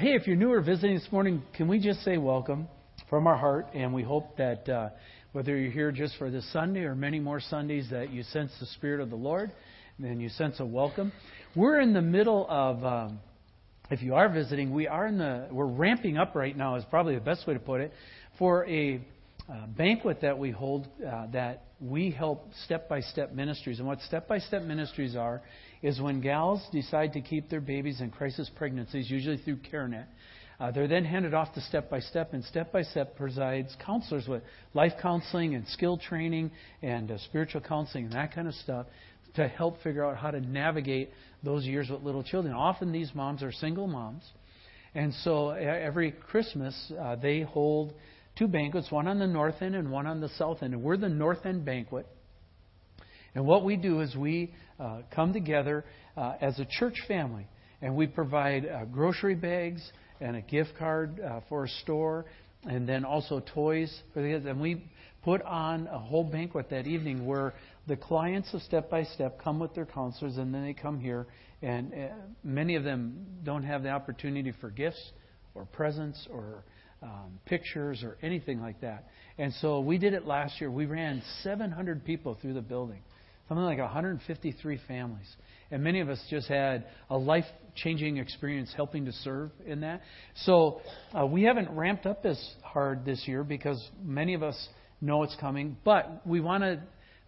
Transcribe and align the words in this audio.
hey, 0.00 0.14
if 0.14 0.26
you're 0.26 0.34
new 0.34 0.50
or 0.50 0.62
visiting 0.62 0.94
this 0.94 1.12
morning, 1.12 1.42
can 1.54 1.68
we 1.68 1.78
just 1.78 2.02
say 2.02 2.16
welcome 2.16 2.66
from 3.10 3.26
our 3.26 3.36
heart? 3.36 3.66
And 3.74 3.92
we 3.92 4.02
hope 4.02 4.34
that 4.38 4.66
uh, 4.66 4.88
whether 5.32 5.54
you're 5.54 5.70
here 5.70 5.92
just 5.92 6.16
for 6.16 6.30
this 6.30 6.50
Sunday 6.54 6.84
or 6.84 6.94
many 6.94 7.20
more 7.20 7.38
Sundays, 7.38 7.88
that 7.90 8.08
you 8.08 8.22
sense 8.22 8.50
the 8.60 8.64
Spirit 8.64 9.02
of 9.02 9.10
the 9.10 9.16
Lord 9.16 9.52
and 9.98 10.22
you 10.22 10.30
sense 10.30 10.58
a 10.58 10.64
welcome. 10.64 11.12
We're 11.54 11.80
in 11.80 11.92
the 11.92 12.00
middle 12.00 12.46
of. 12.48 12.82
Um, 12.82 13.20
if 13.90 14.00
you 14.00 14.14
are 14.14 14.30
visiting, 14.30 14.72
we 14.72 14.86
are 14.86 15.06
in 15.06 15.18
the 15.18 15.48
we're 15.50 15.66
ramping 15.66 16.16
up 16.16 16.34
right 16.34 16.56
now 16.56 16.76
is 16.76 16.84
probably 16.88 17.16
the 17.16 17.20
best 17.20 17.46
way 17.46 17.52
to 17.52 17.60
put 17.60 17.82
it 17.82 17.92
for 18.38 18.66
a 18.68 19.04
uh, 19.50 19.66
banquet 19.66 20.20
that 20.20 20.38
we 20.38 20.50
hold 20.50 20.86
uh, 21.04 21.26
that 21.32 21.64
we 21.80 22.10
help 22.10 22.52
step 22.64 22.88
by 22.88 23.00
step 23.00 23.32
ministries. 23.32 23.78
And 23.78 23.88
what 23.88 24.00
step 24.02 24.28
by 24.28 24.38
step 24.38 24.62
ministries 24.62 25.16
are 25.16 25.42
is 25.82 26.00
when 26.00 26.20
gals 26.20 26.64
decide 26.72 27.14
to 27.14 27.20
keep 27.20 27.48
their 27.50 27.60
babies 27.60 28.00
in 28.00 28.10
crisis 28.10 28.50
pregnancies, 28.54 29.10
usually 29.10 29.38
through 29.38 29.56
CareNet. 29.56 30.06
Uh, 30.60 30.70
they're 30.70 30.86
then 30.86 31.06
handed 31.06 31.32
off 31.32 31.54
to 31.54 31.60
Step 31.62 31.88
by 31.88 32.00
Step, 32.00 32.34
and 32.34 32.44
Step 32.44 32.70
by 32.70 32.82
Step 32.82 33.16
provides 33.16 33.74
counselors 33.84 34.28
with 34.28 34.42
life 34.74 34.92
counseling 35.00 35.54
and 35.54 35.66
skill 35.68 35.96
training 35.96 36.50
and 36.82 37.10
uh, 37.10 37.16
spiritual 37.24 37.62
counseling 37.62 38.04
and 38.04 38.12
that 38.12 38.34
kind 38.34 38.46
of 38.46 38.54
stuff 38.54 38.86
to 39.34 39.48
help 39.48 39.82
figure 39.82 40.04
out 40.04 40.18
how 40.18 40.30
to 40.30 40.40
navigate 40.40 41.10
those 41.42 41.64
years 41.64 41.88
with 41.88 42.02
little 42.02 42.22
children. 42.22 42.52
Often 42.52 42.92
these 42.92 43.10
moms 43.14 43.42
are 43.42 43.52
single 43.52 43.86
moms. 43.86 44.22
And 44.94 45.14
so 45.22 45.50
every 45.50 46.10
Christmas, 46.10 46.92
uh, 47.00 47.16
they 47.16 47.40
hold 47.40 47.94
two 48.40 48.48
banquets, 48.48 48.90
one 48.90 49.06
on 49.06 49.18
the 49.18 49.26
north 49.26 49.60
end 49.60 49.74
and 49.74 49.90
one 49.90 50.06
on 50.06 50.20
the 50.20 50.30
south 50.30 50.62
end. 50.62 50.72
And 50.72 50.82
we're 50.82 50.96
the 50.96 51.10
north 51.10 51.44
end 51.44 51.64
banquet. 51.64 52.06
And 53.34 53.46
what 53.46 53.64
we 53.64 53.76
do 53.76 54.00
is 54.00 54.16
we 54.16 54.54
uh, 54.80 55.02
come 55.14 55.34
together 55.34 55.84
uh, 56.16 56.36
as 56.40 56.58
a 56.58 56.64
church 56.64 56.96
family, 57.06 57.46
and 57.82 57.94
we 57.94 58.06
provide 58.06 58.66
uh, 58.66 58.86
grocery 58.86 59.34
bags 59.34 59.82
and 60.20 60.36
a 60.36 60.40
gift 60.40 60.70
card 60.78 61.20
uh, 61.20 61.40
for 61.48 61.64
a 61.64 61.68
store, 61.82 62.24
and 62.64 62.88
then 62.88 63.04
also 63.04 63.42
toys 63.54 63.94
for 64.14 64.22
the 64.22 64.28
kids. 64.28 64.46
And 64.46 64.58
we 64.58 64.90
put 65.22 65.42
on 65.42 65.86
a 65.86 65.98
whole 65.98 66.24
banquet 66.24 66.70
that 66.70 66.86
evening 66.86 67.26
where 67.26 67.52
the 67.86 67.96
clients 67.96 68.52
of 68.54 68.62
Step 68.62 68.90
by 68.90 69.04
Step 69.04 69.38
come 69.42 69.60
with 69.60 69.74
their 69.74 69.86
counselors, 69.86 70.38
and 70.38 70.52
then 70.52 70.64
they 70.64 70.74
come 70.74 70.98
here, 70.98 71.26
and 71.60 71.92
uh, 71.92 71.96
many 72.42 72.74
of 72.74 72.84
them 72.84 73.26
don't 73.44 73.64
have 73.64 73.82
the 73.82 73.90
opportunity 73.90 74.52
for 74.60 74.70
gifts 74.70 75.12
or 75.54 75.66
presents 75.66 76.26
or 76.32 76.64
um, 77.02 77.38
pictures 77.46 78.02
or 78.02 78.16
anything 78.22 78.60
like 78.60 78.80
that. 78.80 79.08
And 79.38 79.52
so 79.54 79.80
we 79.80 79.98
did 79.98 80.14
it 80.14 80.26
last 80.26 80.60
year. 80.60 80.70
We 80.70 80.86
ran 80.86 81.22
700 81.42 82.04
people 82.04 82.36
through 82.40 82.54
the 82.54 82.60
building, 82.60 83.00
something 83.48 83.64
like 83.64 83.78
153 83.78 84.80
families. 84.86 85.36
And 85.70 85.82
many 85.82 86.00
of 86.00 86.08
us 86.08 86.20
just 86.28 86.48
had 86.48 86.86
a 87.08 87.16
life 87.16 87.44
changing 87.76 88.16
experience 88.18 88.72
helping 88.74 89.06
to 89.06 89.12
serve 89.12 89.50
in 89.64 89.80
that. 89.80 90.02
So 90.44 90.80
uh, 91.18 91.26
we 91.26 91.44
haven't 91.44 91.70
ramped 91.70 92.06
up 92.06 92.26
as 92.26 92.38
hard 92.62 93.04
this 93.04 93.22
year 93.26 93.44
because 93.44 93.82
many 94.02 94.34
of 94.34 94.42
us 94.42 94.68
know 95.00 95.22
it's 95.22 95.36
coming, 95.40 95.76
but 95.84 96.26
we 96.26 96.40
want 96.40 96.62
to 96.64 96.80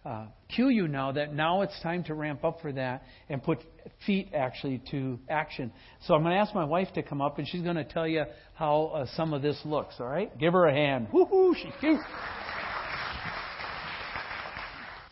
uh, 0.05 0.25
cue 0.53 0.69
you 0.69 0.87
now 0.87 1.13
that 1.13 1.33
now 1.33 1.61
it's 1.61 1.79
time 1.81 2.03
to 2.03 2.13
ramp 2.13 2.43
up 2.43 2.61
for 2.61 2.71
that 2.73 3.03
and 3.29 3.41
put 3.41 3.59
feet 4.05 4.29
actually 4.33 4.81
to 4.91 5.17
action. 5.29 5.71
So 6.05 6.13
I'm 6.13 6.23
going 6.23 6.35
to 6.35 6.39
ask 6.39 6.53
my 6.53 6.65
wife 6.65 6.91
to 6.95 7.03
come 7.03 7.21
up 7.21 7.39
and 7.39 7.47
she's 7.47 7.61
going 7.61 7.77
to 7.77 7.85
tell 7.85 8.07
you 8.07 8.25
how 8.53 8.91
uh, 8.93 9.05
some 9.15 9.33
of 9.33 9.41
this 9.41 9.59
looks. 9.63 9.95
All 9.99 10.07
right, 10.07 10.37
give 10.37 10.53
her 10.53 10.67
a 10.67 10.73
hand. 10.73 11.07
Woohoo! 11.13 11.55
She's 11.55 11.71
cute. 11.79 11.99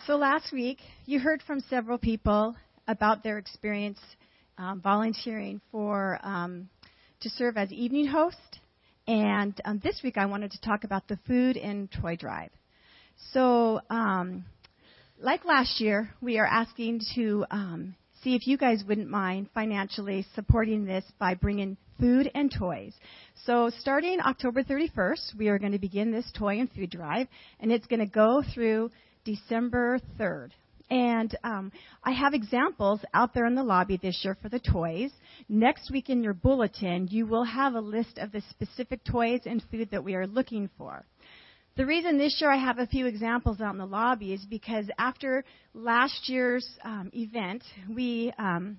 So 0.08 0.18
last 0.18 0.52
week 0.52 0.80
you 1.06 1.20
heard 1.20 1.42
from 1.44 1.62
several 1.70 1.98
people 1.98 2.56
about 2.88 3.24
their 3.24 3.38
experience 3.38 4.00
um, 4.58 4.82
volunteering 4.82 5.62
for 5.72 6.20
um, 6.24 6.70
to 7.22 7.30
serve 7.30 7.56
as 7.56 7.72
evening 7.72 8.08
host, 8.08 8.60
and 9.08 9.60
um, 9.64 9.80
this 9.84 10.02
week 10.04 10.18
I 10.18 10.26
wanted 10.26 10.52
to 10.52 10.62
talk 10.62 10.84
about 10.84 11.08
the 11.08 11.18
food 11.28 11.56
and 11.56 11.90
toy 11.92 12.16
drive. 12.16 12.50
So 13.32 13.80
um, 13.90 14.44
like 15.22 15.46
last 15.46 15.80
year, 15.80 16.10
we 16.20 16.40
are 16.40 16.46
asking 16.46 17.02
to 17.16 17.46
um, 17.52 17.96
see 18.24 18.36
if 18.36 18.48
you 18.48 18.58
guys 18.58 18.84
wouldn't 18.88 19.10
mind 19.10 19.50
financially 19.54 20.26
supporting 20.34 20.84
this 20.84 21.06
by 21.20 21.36
bringing 21.36 21.78
food 22.00 22.32
and 22.34 22.52
toys. 22.52 22.94
So, 23.46 23.72
starting 23.80 24.20
October 24.20 24.64
31st, 24.64 25.38
we 25.38 25.48
are 25.50 25.60
going 25.60 25.74
to 25.74 25.80
begin 25.80 26.12
this 26.12 26.30
toy 26.36 26.60
and 26.60 26.72
food 26.72 26.90
drive, 26.90 27.28
and 27.60 27.72
it's 27.72 27.86
going 27.86 28.00
to 28.00 28.08
go 28.08 28.44
through 28.54 28.90
December 29.24 30.00
3rd. 30.20 30.50
And 30.90 31.34
um, 31.44 31.72
I 32.04 32.12
have 32.12 32.34
examples 32.34 33.00
out 33.14 33.34
there 33.34 33.46
in 33.46 33.56
the 33.56 33.64
lobby 33.64 33.98
this 34.02 34.20
year 34.26 34.36
for 34.42 34.50
the 34.50 34.60
toys. 34.60 35.12
Next 35.48 35.90
week 35.90 36.10
in 36.10 36.22
your 36.22 36.34
bulletin, 36.34 37.08
you 37.10 37.26
will 37.28 37.46
have 37.46 37.76
a 37.76 37.80
list 37.80 38.18
of 38.18 38.34
the 38.34 38.42
specific 38.50 39.04
toys 39.06 39.42
and 39.46 39.64
food 39.72 39.90
that 39.92 40.04
we 40.04 40.16
are 40.16 40.28
looking 40.28 40.70
for. 40.78 41.06
The 41.78 41.86
reason 41.86 42.18
this 42.18 42.42
year 42.42 42.52
I 42.52 42.58
have 42.58 42.80
a 42.80 42.86
few 42.86 43.06
examples 43.06 43.62
out 43.62 43.72
in 43.72 43.78
the 43.78 43.86
lobby 43.86 44.34
is 44.34 44.44
because 44.44 44.90
after 44.98 45.46
last 45.74 46.28
year's 46.28 46.68
um, 46.84 47.10
event, 47.14 47.64
we 47.90 48.34
um, 48.38 48.78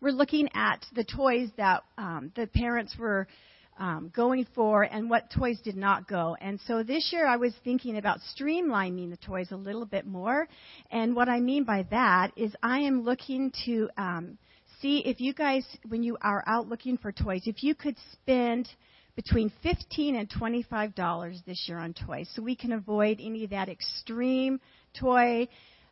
were 0.00 0.10
looking 0.10 0.48
at 0.52 0.84
the 0.92 1.04
toys 1.04 1.50
that 1.56 1.84
um, 1.96 2.32
the 2.34 2.48
parents 2.48 2.96
were 2.98 3.28
um, 3.78 4.10
going 4.12 4.44
for 4.56 4.82
and 4.82 5.08
what 5.08 5.30
toys 5.30 5.60
did 5.62 5.76
not 5.76 6.08
go. 6.08 6.36
And 6.40 6.58
so 6.66 6.82
this 6.82 7.10
year 7.12 7.28
I 7.28 7.36
was 7.36 7.54
thinking 7.62 7.96
about 7.96 8.18
streamlining 8.36 9.10
the 9.10 9.18
toys 9.18 9.52
a 9.52 9.56
little 9.56 9.86
bit 9.86 10.04
more. 10.04 10.48
And 10.90 11.14
what 11.14 11.28
I 11.28 11.38
mean 11.38 11.62
by 11.62 11.86
that 11.92 12.32
is 12.36 12.52
I 12.60 12.80
am 12.80 13.04
looking 13.04 13.52
to 13.66 13.88
um, 13.96 14.36
see 14.82 14.98
if 15.06 15.20
you 15.20 15.32
guys, 15.32 15.64
when 15.86 16.02
you 16.02 16.18
are 16.20 16.42
out 16.48 16.68
looking 16.68 16.98
for 16.98 17.12
toys, 17.12 17.42
if 17.44 17.62
you 17.62 17.76
could 17.76 17.94
spend– 18.14 18.68
between 19.16 19.50
15 19.62 20.14
and 20.14 20.30
25 20.30 20.94
dollars 20.94 21.42
this 21.46 21.64
year 21.66 21.78
on 21.78 21.94
toys, 21.94 22.30
so 22.34 22.42
we 22.42 22.54
can 22.54 22.72
avoid 22.72 23.18
any 23.20 23.44
of 23.44 23.50
that 23.50 23.68
extreme 23.68 24.60
toy. 24.98 25.48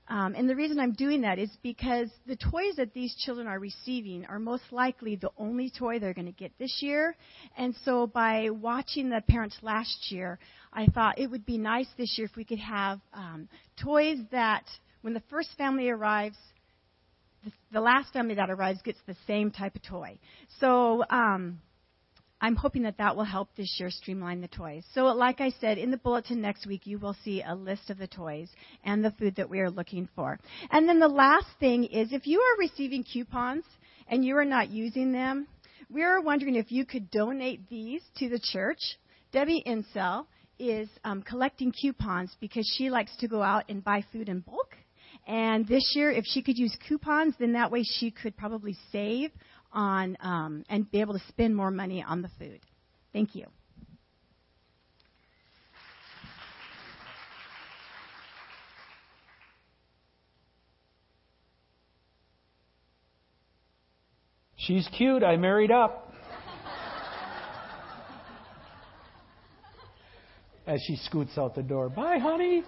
Um, 0.06 0.34
and 0.36 0.46
the 0.46 0.54
reason 0.54 0.78
I'm 0.78 0.92
doing 0.92 1.22
that 1.22 1.38
is 1.38 1.50
because 1.62 2.10
the 2.26 2.36
toys 2.36 2.76
that 2.76 2.92
these 2.92 3.14
children 3.16 3.46
are 3.46 3.58
receiving 3.58 4.26
are 4.26 4.38
most 4.38 4.64
likely 4.70 5.16
the 5.16 5.30
only 5.38 5.70
toy 5.70 5.98
they're 5.98 6.12
going 6.12 6.26
to 6.26 6.32
get 6.32 6.52
this 6.58 6.80
year. 6.82 7.16
And 7.56 7.74
so 7.86 8.06
by 8.06 8.50
watching 8.50 9.08
the 9.08 9.22
parents 9.26 9.56
last 9.62 10.12
year, 10.12 10.38
I 10.74 10.86
thought 10.86 11.18
it 11.18 11.30
would 11.30 11.46
be 11.46 11.56
nice 11.56 11.88
this 11.96 12.18
year 12.18 12.26
if 12.26 12.36
we 12.36 12.44
could 12.44 12.58
have 12.58 13.00
um, 13.14 13.48
toys 13.82 14.18
that 14.30 14.64
when 15.00 15.14
the 15.14 15.22
first 15.30 15.48
family 15.56 15.88
arrives, 15.88 16.36
the, 17.42 17.52
the 17.72 17.80
last 17.80 18.12
family 18.12 18.34
that 18.34 18.50
arrives 18.50 18.82
gets 18.82 18.98
the 19.06 19.16
same 19.26 19.50
type 19.50 19.74
of 19.74 19.82
toy. 19.82 20.18
So 20.60 21.02
um, 21.08 21.60
I'm 22.44 22.56
hoping 22.56 22.82
that 22.82 22.98
that 22.98 23.16
will 23.16 23.24
help 23.24 23.48
this 23.56 23.74
year 23.80 23.88
streamline 23.88 24.42
the 24.42 24.48
toys. 24.48 24.84
So, 24.92 25.04
like 25.04 25.40
I 25.40 25.48
said, 25.62 25.78
in 25.78 25.90
the 25.90 25.96
bulletin 25.96 26.42
next 26.42 26.66
week, 26.66 26.86
you 26.86 26.98
will 26.98 27.16
see 27.24 27.42
a 27.42 27.54
list 27.54 27.88
of 27.88 27.96
the 27.96 28.06
toys 28.06 28.50
and 28.84 29.02
the 29.02 29.12
food 29.12 29.36
that 29.36 29.48
we 29.48 29.60
are 29.60 29.70
looking 29.70 30.10
for. 30.14 30.38
And 30.70 30.86
then 30.86 31.00
the 31.00 31.08
last 31.08 31.46
thing 31.58 31.84
is 31.84 32.12
if 32.12 32.26
you 32.26 32.38
are 32.40 32.58
receiving 32.58 33.02
coupons 33.02 33.64
and 34.08 34.22
you 34.22 34.36
are 34.36 34.44
not 34.44 34.68
using 34.68 35.10
them, 35.10 35.46
we 35.88 36.02
are 36.02 36.20
wondering 36.20 36.56
if 36.56 36.70
you 36.70 36.84
could 36.84 37.10
donate 37.10 37.66
these 37.70 38.02
to 38.18 38.28
the 38.28 38.40
church. 38.52 38.98
Debbie 39.32 39.62
Insell 39.66 40.26
is 40.58 40.90
um, 41.02 41.22
collecting 41.22 41.72
coupons 41.72 42.36
because 42.42 42.70
she 42.76 42.90
likes 42.90 43.16
to 43.20 43.26
go 43.26 43.42
out 43.42 43.64
and 43.70 43.82
buy 43.82 44.04
food 44.12 44.28
in 44.28 44.40
bulk. 44.40 44.76
And 45.26 45.66
this 45.66 45.94
year, 45.96 46.10
if 46.10 46.24
she 46.26 46.42
could 46.42 46.58
use 46.58 46.76
coupons, 46.86 47.36
then 47.38 47.54
that 47.54 47.70
way 47.70 47.84
she 47.84 48.10
could 48.10 48.36
probably 48.36 48.76
save 48.92 49.30
on 49.74 50.16
um, 50.20 50.64
and 50.68 50.90
be 50.90 51.00
able 51.00 51.14
to 51.14 51.22
spend 51.28 51.54
more 51.54 51.70
money 51.70 52.02
on 52.02 52.22
the 52.22 52.30
food. 52.38 52.60
Thank 53.12 53.34
you. 53.34 53.46
She's 64.56 64.88
cute. 64.96 65.22
I 65.22 65.36
married 65.36 65.70
up. 65.70 66.12
As 70.66 70.80
she 70.86 70.96
scoots 70.96 71.36
out 71.36 71.54
the 71.54 71.62
door. 71.62 71.90
Bye, 71.90 72.16
honey. 72.16 72.62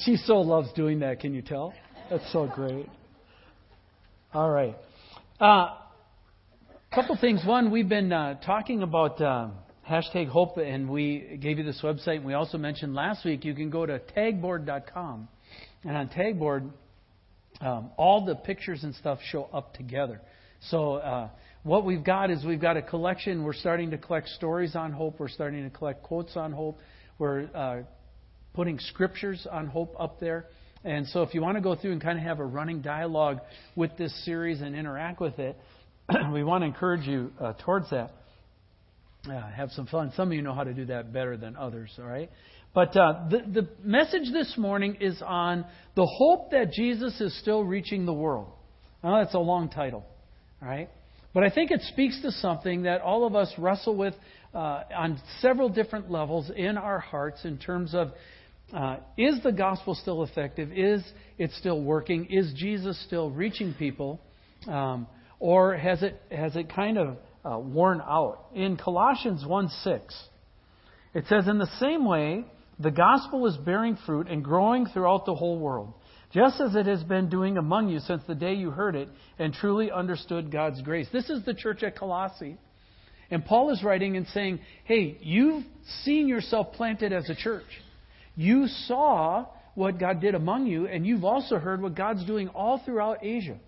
She 0.00 0.16
so 0.16 0.40
loves 0.40 0.70
doing 0.74 0.98
that, 1.00 1.20
can 1.20 1.32
you 1.32 1.40
tell? 1.40 1.72
That's 2.10 2.30
so 2.32 2.46
great. 2.54 2.86
All 4.34 4.50
right. 4.50 4.76
A 5.40 5.44
uh, 5.44 5.74
couple 6.92 7.16
things. 7.20 7.42
One, 7.46 7.70
we've 7.70 7.88
been 7.88 8.12
uh, 8.12 8.40
talking 8.44 8.82
about 8.82 9.20
uh, 9.20 9.50
hashtag 9.88 10.26
hope, 10.26 10.56
and 10.56 10.90
we 10.90 11.38
gave 11.40 11.58
you 11.58 11.64
this 11.64 11.80
website. 11.80 12.16
And 12.16 12.24
we 12.24 12.34
also 12.34 12.58
mentioned 12.58 12.92
last 12.92 13.24
week 13.24 13.44
you 13.44 13.54
can 13.54 13.70
go 13.70 13.86
to 13.86 14.00
tagboard.com, 14.16 15.28
and 15.84 15.96
on 15.96 16.08
tagboard, 16.08 16.72
um, 17.60 17.90
all 17.96 18.26
the 18.26 18.34
pictures 18.34 18.82
and 18.82 18.92
stuff 18.96 19.20
show 19.30 19.48
up 19.52 19.74
together. 19.74 20.20
So 20.70 20.94
uh, 20.94 21.28
what 21.62 21.84
we've 21.84 22.02
got 22.02 22.32
is 22.32 22.44
we've 22.44 22.60
got 22.60 22.76
a 22.76 22.82
collection. 22.82 23.44
We're 23.44 23.52
starting 23.54 23.92
to 23.92 23.98
collect 23.98 24.30
stories 24.30 24.74
on 24.74 24.90
hope. 24.90 25.20
We're 25.20 25.28
starting 25.28 25.62
to 25.62 25.70
collect 25.70 26.02
quotes 26.02 26.36
on 26.36 26.50
hope. 26.50 26.80
We're 27.20 27.48
uh, 27.54 27.82
putting 28.54 28.80
scriptures 28.80 29.46
on 29.48 29.68
hope 29.68 29.94
up 30.00 30.18
there. 30.18 30.46
And 30.84 31.06
so, 31.08 31.22
if 31.22 31.34
you 31.34 31.42
want 31.42 31.56
to 31.56 31.60
go 31.60 31.74
through 31.74 31.92
and 31.92 32.00
kind 32.00 32.18
of 32.18 32.24
have 32.24 32.38
a 32.38 32.44
running 32.44 32.82
dialogue 32.82 33.40
with 33.74 33.96
this 33.96 34.24
series 34.24 34.60
and 34.60 34.76
interact 34.76 35.20
with 35.20 35.38
it, 35.38 35.56
we 36.32 36.44
want 36.44 36.62
to 36.62 36.66
encourage 36.66 37.06
you 37.06 37.32
uh, 37.40 37.54
towards 37.64 37.90
that. 37.90 38.12
Uh, 39.28 39.50
have 39.50 39.70
some 39.72 39.86
fun. 39.86 40.12
Some 40.16 40.28
of 40.28 40.34
you 40.34 40.42
know 40.42 40.54
how 40.54 40.64
to 40.64 40.72
do 40.72 40.86
that 40.86 41.12
better 41.12 41.36
than 41.36 41.56
others, 41.56 41.90
all 41.98 42.04
right? 42.04 42.30
But 42.74 42.96
uh, 42.96 43.28
the, 43.28 43.62
the 43.62 43.68
message 43.82 44.32
this 44.32 44.54
morning 44.56 44.98
is 45.00 45.20
on 45.20 45.64
the 45.96 46.06
hope 46.06 46.52
that 46.52 46.72
Jesus 46.72 47.20
is 47.20 47.36
still 47.40 47.64
reaching 47.64 48.06
the 48.06 48.12
world. 48.12 48.52
That's 49.02 49.34
a 49.34 49.38
long 49.38 49.68
title, 49.70 50.06
all 50.62 50.68
right? 50.68 50.88
But 51.34 51.42
I 51.42 51.50
think 51.50 51.70
it 51.70 51.82
speaks 51.82 52.20
to 52.22 52.30
something 52.30 52.82
that 52.82 53.00
all 53.00 53.26
of 53.26 53.34
us 53.34 53.52
wrestle 53.58 53.96
with 53.96 54.14
uh, 54.54 54.82
on 54.96 55.20
several 55.40 55.68
different 55.68 56.10
levels 56.10 56.50
in 56.54 56.78
our 56.78 56.98
hearts 56.98 57.44
in 57.44 57.58
terms 57.58 57.94
of 57.94 58.12
uh, 58.72 58.96
is 59.16 59.42
the 59.42 59.52
gospel 59.52 59.94
still 59.94 60.22
effective? 60.22 60.70
Is 60.72 61.02
it 61.38 61.50
still 61.52 61.80
working? 61.80 62.26
Is 62.26 62.52
Jesus 62.54 63.02
still 63.06 63.30
reaching 63.30 63.74
people? 63.74 64.20
Um, 64.66 65.06
or 65.40 65.76
has 65.76 66.02
it, 66.02 66.20
has 66.30 66.56
it 66.56 66.72
kind 66.74 66.98
of 66.98 67.16
uh, 67.44 67.58
worn 67.58 68.00
out? 68.00 68.46
In 68.54 68.76
Colossians 68.76 69.44
1 69.46 69.68
6, 69.84 70.24
it 71.14 71.24
says, 71.28 71.48
In 71.48 71.58
the 71.58 71.70
same 71.80 72.04
way, 72.04 72.44
the 72.78 72.90
gospel 72.90 73.46
is 73.46 73.56
bearing 73.56 73.96
fruit 74.04 74.28
and 74.28 74.44
growing 74.44 74.86
throughout 74.86 75.24
the 75.26 75.34
whole 75.34 75.58
world 75.58 75.94
just 76.32 76.60
as 76.60 76.74
it 76.74 76.86
has 76.86 77.02
been 77.04 77.28
doing 77.28 77.56
among 77.56 77.88
you 77.88 78.00
since 78.00 78.22
the 78.26 78.34
day 78.34 78.54
you 78.54 78.70
heard 78.70 78.94
it 78.94 79.08
and 79.38 79.54
truly 79.54 79.90
understood 79.90 80.52
God's 80.52 80.82
grace. 80.82 81.08
This 81.12 81.30
is 81.30 81.44
the 81.44 81.54
church 81.54 81.82
at 81.82 81.96
Colossae. 81.96 82.58
And 83.30 83.44
Paul 83.44 83.70
is 83.70 83.82
writing 83.82 84.16
and 84.16 84.26
saying, 84.28 84.60
hey, 84.84 85.18
you've 85.20 85.64
seen 86.02 86.28
yourself 86.28 86.72
planted 86.74 87.12
as 87.12 87.28
a 87.28 87.34
church. 87.34 87.66
You 88.38 88.68
saw 88.86 89.46
what 89.74 89.98
God 89.98 90.20
did 90.20 90.36
among 90.36 90.68
you, 90.68 90.86
and 90.86 91.04
you've 91.04 91.24
also 91.24 91.58
heard 91.58 91.82
what 91.82 91.96
God's 91.96 92.24
doing 92.24 92.46
all 92.50 92.80
throughout 92.84 93.24
Asia. 93.24 93.58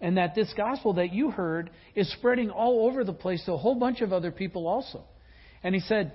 And 0.00 0.16
that 0.16 0.34
this 0.34 0.50
gospel 0.56 0.94
that 0.94 1.12
you 1.12 1.30
heard 1.30 1.68
is 1.94 2.10
spreading 2.12 2.48
all 2.48 2.86
over 2.86 3.04
the 3.04 3.12
place 3.12 3.44
to 3.44 3.52
a 3.52 3.58
whole 3.58 3.74
bunch 3.74 4.00
of 4.00 4.14
other 4.14 4.30
people 4.30 4.66
also. 4.66 5.04
And 5.62 5.74
he 5.74 5.82
said, 5.82 6.12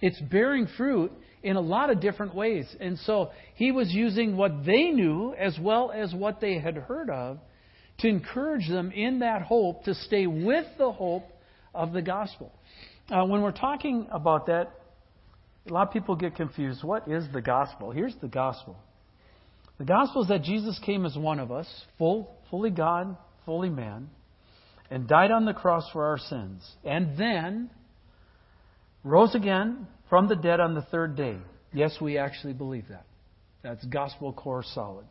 it's 0.00 0.20
bearing 0.22 0.66
fruit 0.76 1.12
in 1.44 1.54
a 1.54 1.60
lot 1.60 1.88
of 1.90 2.00
different 2.00 2.34
ways. 2.34 2.66
And 2.80 2.98
so 2.98 3.30
he 3.54 3.70
was 3.70 3.92
using 3.92 4.36
what 4.36 4.64
they 4.66 4.90
knew 4.90 5.34
as 5.38 5.56
well 5.60 5.92
as 5.92 6.12
what 6.12 6.40
they 6.40 6.58
had 6.58 6.76
heard 6.76 7.10
of 7.10 7.38
to 7.98 8.08
encourage 8.08 8.68
them 8.68 8.90
in 8.90 9.20
that 9.20 9.42
hope 9.42 9.84
to 9.84 9.94
stay 9.94 10.26
with 10.26 10.66
the 10.78 10.90
hope 10.90 11.30
of 11.72 11.92
the 11.92 12.02
gospel. 12.02 12.52
Uh, 13.08 13.24
when 13.24 13.40
we're 13.40 13.52
talking 13.52 14.08
about 14.10 14.46
that, 14.46 14.72
a 15.68 15.72
lot 15.72 15.88
of 15.88 15.92
people 15.92 16.16
get 16.16 16.36
confused. 16.36 16.84
What 16.84 17.08
is 17.08 17.24
the 17.32 17.40
gospel? 17.40 17.90
Here's 17.90 18.14
the 18.20 18.28
gospel. 18.28 18.76
The 19.78 19.84
gospel 19.84 20.22
is 20.22 20.28
that 20.28 20.42
Jesus 20.42 20.78
came 20.84 21.04
as 21.06 21.16
one 21.16 21.40
of 21.40 21.50
us, 21.50 21.66
full, 21.98 22.36
fully 22.50 22.70
God, 22.70 23.16
fully 23.44 23.70
man, 23.70 24.08
and 24.90 25.08
died 25.08 25.30
on 25.30 25.46
the 25.46 25.54
cross 25.54 25.88
for 25.92 26.06
our 26.06 26.18
sins, 26.18 26.62
and 26.84 27.18
then 27.18 27.70
rose 29.02 29.34
again 29.34 29.86
from 30.08 30.28
the 30.28 30.36
dead 30.36 30.60
on 30.60 30.74
the 30.74 30.82
third 30.82 31.16
day. 31.16 31.38
Yes, 31.72 31.96
we 32.00 32.18
actually 32.18 32.52
believe 32.52 32.84
that. 32.90 33.04
That's 33.62 33.84
gospel 33.86 34.32
core 34.32 34.62
solid. 34.62 35.06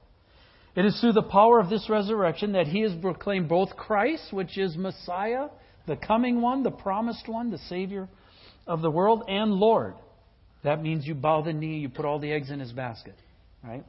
It 0.76 0.86
is 0.86 1.00
through 1.02 1.14
the 1.14 1.24
power 1.24 1.60
of 1.60 1.70
this 1.70 1.88
resurrection 1.90 2.54
that 2.54 2.68
he 2.68 2.82
has 2.82 2.94
proclaimed 3.02 3.50
both 3.50 3.76
Christ, 3.76 4.32
which 4.32 4.58
is 4.58 4.78
Messiah, 4.78 5.50
the 5.88 5.96
coming 5.96 6.42
one, 6.42 6.64
the 6.64 6.72
promised 6.72 7.28
one, 7.28 7.52
the 7.52 7.60
Savior 7.70 8.08
of 8.66 8.82
the 8.82 8.90
world, 8.90 9.24
and 9.28 9.52
Lord. 9.52 9.96
That 10.64 10.82
means 10.82 11.06
you 11.06 11.16
bow 11.16 11.42
the 11.42 11.54
knee, 11.54 11.80
you 11.80 11.90
put 11.90 12.06
all 12.06 12.20
the 12.20 12.32
eggs 12.32 12.50
in 12.50 12.60
his 12.60 12.72
basket. 12.72 13.16
Right? 13.64 13.84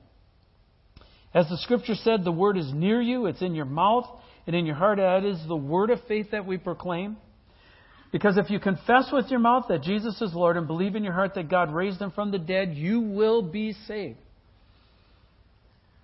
As 1.32 1.48
the 1.48 1.58
scripture 1.58 1.94
said, 1.94 2.24
the 2.24 2.32
word 2.32 2.56
is 2.56 2.72
near 2.72 3.00
you, 3.00 3.26
it's 3.26 3.42
in 3.42 3.54
your 3.54 3.64
mouth 3.64 4.06
and 4.46 4.54
in 4.54 4.66
your 4.66 4.76
heart. 4.76 4.98
That 4.98 5.24
is 5.24 5.40
the 5.46 5.56
word 5.56 5.90
of 5.90 6.00
faith 6.06 6.30
that 6.32 6.46
we 6.46 6.58
proclaim. 6.58 7.16
Because 8.12 8.36
if 8.36 8.50
you 8.50 8.60
confess 8.60 9.10
with 9.12 9.26
your 9.30 9.40
mouth 9.40 9.64
that 9.68 9.82
Jesus 9.82 10.20
is 10.22 10.32
Lord 10.32 10.56
and 10.56 10.68
believe 10.68 10.94
in 10.94 11.02
your 11.02 11.12
heart 11.12 11.34
that 11.34 11.50
God 11.50 11.74
raised 11.74 12.00
him 12.00 12.12
from 12.12 12.30
the 12.30 12.38
dead, 12.38 12.74
you 12.74 13.00
will 13.00 13.42
be 13.42 13.72
saved. 13.88 14.18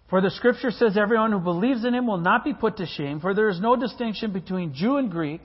For 0.09 0.21
the 0.21 0.33
scripture 0.33 0.73
says, 0.73 0.97
Everyone 0.97 1.31
who 1.31 1.39
believes 1.39 1.85
in 1.85 1.95
him 1.95 2.09
will 2.09 2.19
not 2.19 2.45
be 2.45 2.53
put 2.53 2.79
to 2.79 2.87
shame, 2.87 3.21
for 3.21 3.33
there 3.33 3.49
is 3.49 3.61
no 3.61 3.77
distinction 3.77 4.33
between 4.33 4.75
Jew 4.75 4.97
and 4.97 5.09
Greek, 5.09 5.41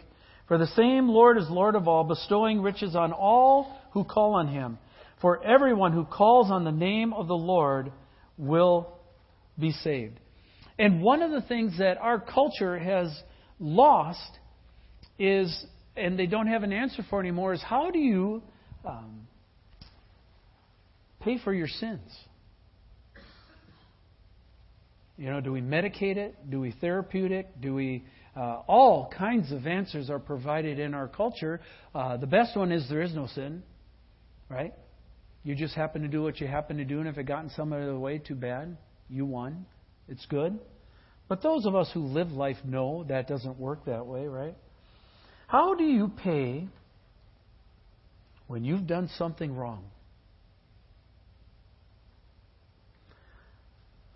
for 0.48 0.58
the 0.58 0.66
same 0.66 1.08
Lord 1.08 1.38
is 1.38 1.48
Lord 1.52 1.76
of 1.76 1.88
all, 1.88 2.04
bestowing 2.04 2.64
riches 2.64 2.96
on 2.96 3.14
all 3.14 3.80
who 3.92 4.04
call 4.04 4.34
on 4.34 4.48
him. 4.48 4.80
For 5.26 5.44
everyone 5.44 5.92
who 5.92 6.06
calls 6.06 6.52
on 6.52 6.66
the 6.66 6.72
name 6.72 7.12
of 7.12 7.28
the 7.28 7.36
Lord 7.36 7.92
will 8.38 9.00
be 9.58 9.72
saved. 9.72 10.20
And 10.78 11.02
one 11.02 11.24
of 11.24 11.32
the 11.32 11.42
things 11.42 11.80
that 11.80 11.98
our 11.98 12.20
culture 12.20 12.78
has 12.78 13.08
lost 13.60 14.38
is 15.18 15.66
and 15.98 16.20
they 16.20 16.28
don't 16.28 16.46
have 16.46 16.62
an 16.62 16.72
answer 16.72 17.04
for 17.10 17.20
anymore 17.20 17.54
is 17.54 17.62
how 17.64 17.90
do 17.90 17.98
you 17.98 18.44
um, 18.88 19.28
pay 21.22 21.40
for 21.44 21.56
your 21.56 21.70
sins? 21.70 22.12
You 25.18 25.32
know, 25.32 25.42
do 25.42 25.52
we 25.52 25.62
medicate 25.62 26.18
it? 26.18 26.36
Do 26.52 26.60
we 26.60 26.72
therapeutic? 26.80 27.60
Do 27.60 27.74
we. 27.74 28.06
Uh, 28.38 28.62
all 28.68 29.12
kinds 29.18 29.52
of 29.52 29.66
answers 29.66 30.12
are 30.12 30.20
provided 30.20 30.78
in 30.78 30.94
our 30.94 31.08
culture. 31.08 31.62
Uh, 31.96 32.18
the 32.18 32.28
best 32.28 32.56
one 32.56 32.72
is 32.72 32.88
there 32.90 33.02
is 33.02 33.16
no 33.16 33.26
sin, 33.26 33.64
right? 34.50 34.76
You 35.46 35.54
just 35.54 35.76
happen 35.76 36.02
to 36.02 36.08
do 36.08 36.24
what 36.24 36.42
you 36.42 36.48
happen 36.48 36.78
to 36.78 36.86
do, 36.86 37.00
and 37.00 37.08
if 37.08 37.20
it 37.20 37.26
got 37.26 37.44
in 37.44 37.52
some 37.52 37.72
other 37.72 37.98
way, 37.98 38.18
too 38.18 38.34
bad. 38.34 38.76
You 39.08 39.26
won. 39.26 39.68
It's 40.10 40.26
good. 40.26 40.58
But 41.28 41.44
those 41.44 41.68
of 41.68 41.76
us 41.76 41.90
who 41.94 42.02
live 42.02 42.32
life 42.32 42.58
know 42.66 43.06
that 43.10 43.28
doesn't 43.28 43.60
work 43.60 43.86
that 43.86 44.08
way, 44.08 44.26
right? 44.26 44.56
How 45.46 45.76
do 45.76 45.84
you 45.84 46.12
pay 46.24 46.68
when 48.48 48.64
you've 48.64 48.88
done 48.88 49.08
something 49.20 49.56
wrong? 49.56 49.84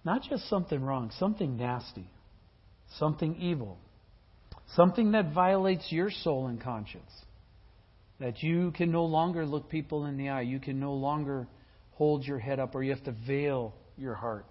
Not 0.04 0.24
just 0.28 0.50
something 0.50 0.81
wrong, 0.81 1.12
something 1.20 1.58
nasty, 1.58 2.08
something 2.98 3.36
evil, 3.36 3.78
something 4.76 5.12
that 5.12 5.31
violates 5.31 5.92
your 5.92 6.10
soul 6.10 6.48
and 6.48 6.60
conscience. 6.60 7.12
That 8.19 8.44
you 8.44 8.71
can 8.71 8.92
no 8.92 9.06
longer 9.06 9.45
look 9.45 9.69
people 9.69 10.06
in 10.06 10.18
the 10.18 10.30
eye, 10.30 10.42
you 10.42 10.60
can 10.60 10.80
no 10.80 10.94
longer 10.94 11.48
hold 11.94 12.25
your 12.25 12.39
head 12.39 12.60
up, 12.60 12.75
or 12.75 12.83
you 12.83 12.92
have 12.92 13.04
to 13.06 13.16
veil 13.25 13.74
your 13.98 14.16
heart. 14.16 14.45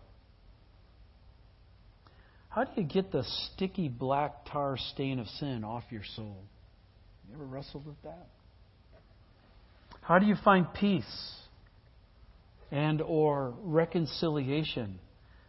How 2.48 2.64
do 2.64 2.70
you 2.80 2.86
get 2.86 3.12
the 3.12 3.24
sticky 3.24 3.88
black 3.88 4.46
tar 4.50 4.76
stain 4.78 5.18
of 5.18 5.26
sin 5.38 5.64
off 5.64 5.84
your 5.90 6.02
soul? 6.16 6.36
You 7.28 7.34
ever 7.34 7.44
wrestled 7.44 7.86
with 7.86 8.00
that? 8.02 8.26
How 10.00 10.18
do 10.18 10.26
you 10.26 10.36
find 10.42 10.66
peace 10.72 11.34
and 12.70 13.02
or 13.02 13.54
reconciliation 13.62 14.98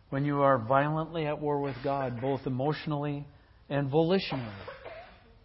when 0.10 0.26
you 0.26 0.42
are 0.42 0.58
violently 0.58 1.26
at 1.26 1.40
war 1.40 1.62
with 1.62 1.76
God, 1.84 2.20
both 2.20 2.42
emotionally 2.46 3.26
and 3.70 3.90
volitionally? 3.90 4.52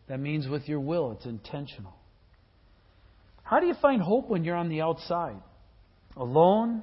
That 0.08 0.18
means 0.18 0.48
with 0.48 0.68
your 0.68 0.80
will, 0.80 1.12
it's 1.12 1.26
intentional. 1.26 1.94
How 3.44 3.60
do 3.60 3.66
you 3.66 3.74
find 3.80 4.02
hope 4.02 4.28
when 4.28 4.42
you're 4.42 4.56
on 4.56 4.68
the 4.68 4.80
outside? 4.80 5.36
Alone, 6.16 6.82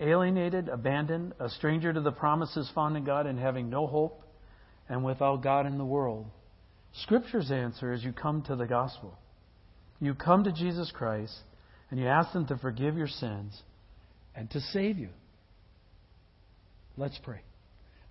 alienated, 0.00 0.68
abandoned, 0.68 1.34
a 1.38 1.50
stranger 1.50 1.92
to 1.92 2.00
the 2.00 2.12
promises 2.12 2.70
found 2.74 2.96
in 2.96 3.04
God, 3.04 3.26
and 3.26 3.38
having 3.38 3.68
no 3.68 3.86
hope, 3.86 4.22
and 4.88 5.04
without 5.04 5.42
God 5.42 5.66
in 5.66 5.78
the 5.78 5.84
world? 5.84 6.26
Scripture's 7.02 7.50
answer 7.50 7.92
is 7.92 8.04
you 8.04 8.12
come 8.12 8.42
to 8.42 8.56
the 8.56 8.66
gospel. 8.66 9.18
You 10.00 10.14
come 10.14 10.44
to 10.44 10.52
Jesus 10.52 10.90
Christ 10.92 11.34
and 11.90 11.98
you 11.98 12.06
ask 12.06 12.34
Him 12.34 12.46
to 12.46 12.58
forgive 12.58 12.96
your 12.96 13.08
sins 13.08 13.60
and 14.34 14.50
to 14.50 14.60
save 14.60 14.98
you. 14.98 15.10
Let's 16.96 17.18
pray. 17.22 17.40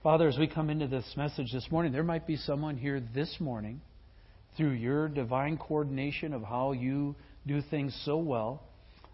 Father, 0.01 0.27
as 0.27 0.37
we 0.37 0.47
come 0.47 0.69
into 0.69 0.87
this 0.87 1.13
message 1.15 1.51
this 1.51 1.67
morning, 1.69 1.91
there 1.91 2.03
might 2.03 2.25
be 2.25 2.37
someone 2.37 2.77
here 2.77 3.03
this 3.13 3.35
morning 3.39 3.81
through 4.57 4.71
your 4.71 5.07
divine 5.07 5.57
coordination 5.57 6.33
of 6.33 6.43
how 6.43 6.71
you 6.71 7.15
do 7.45 7.61
things 7.69 7.99
so 8.05 8.17
well. 8.17 8.63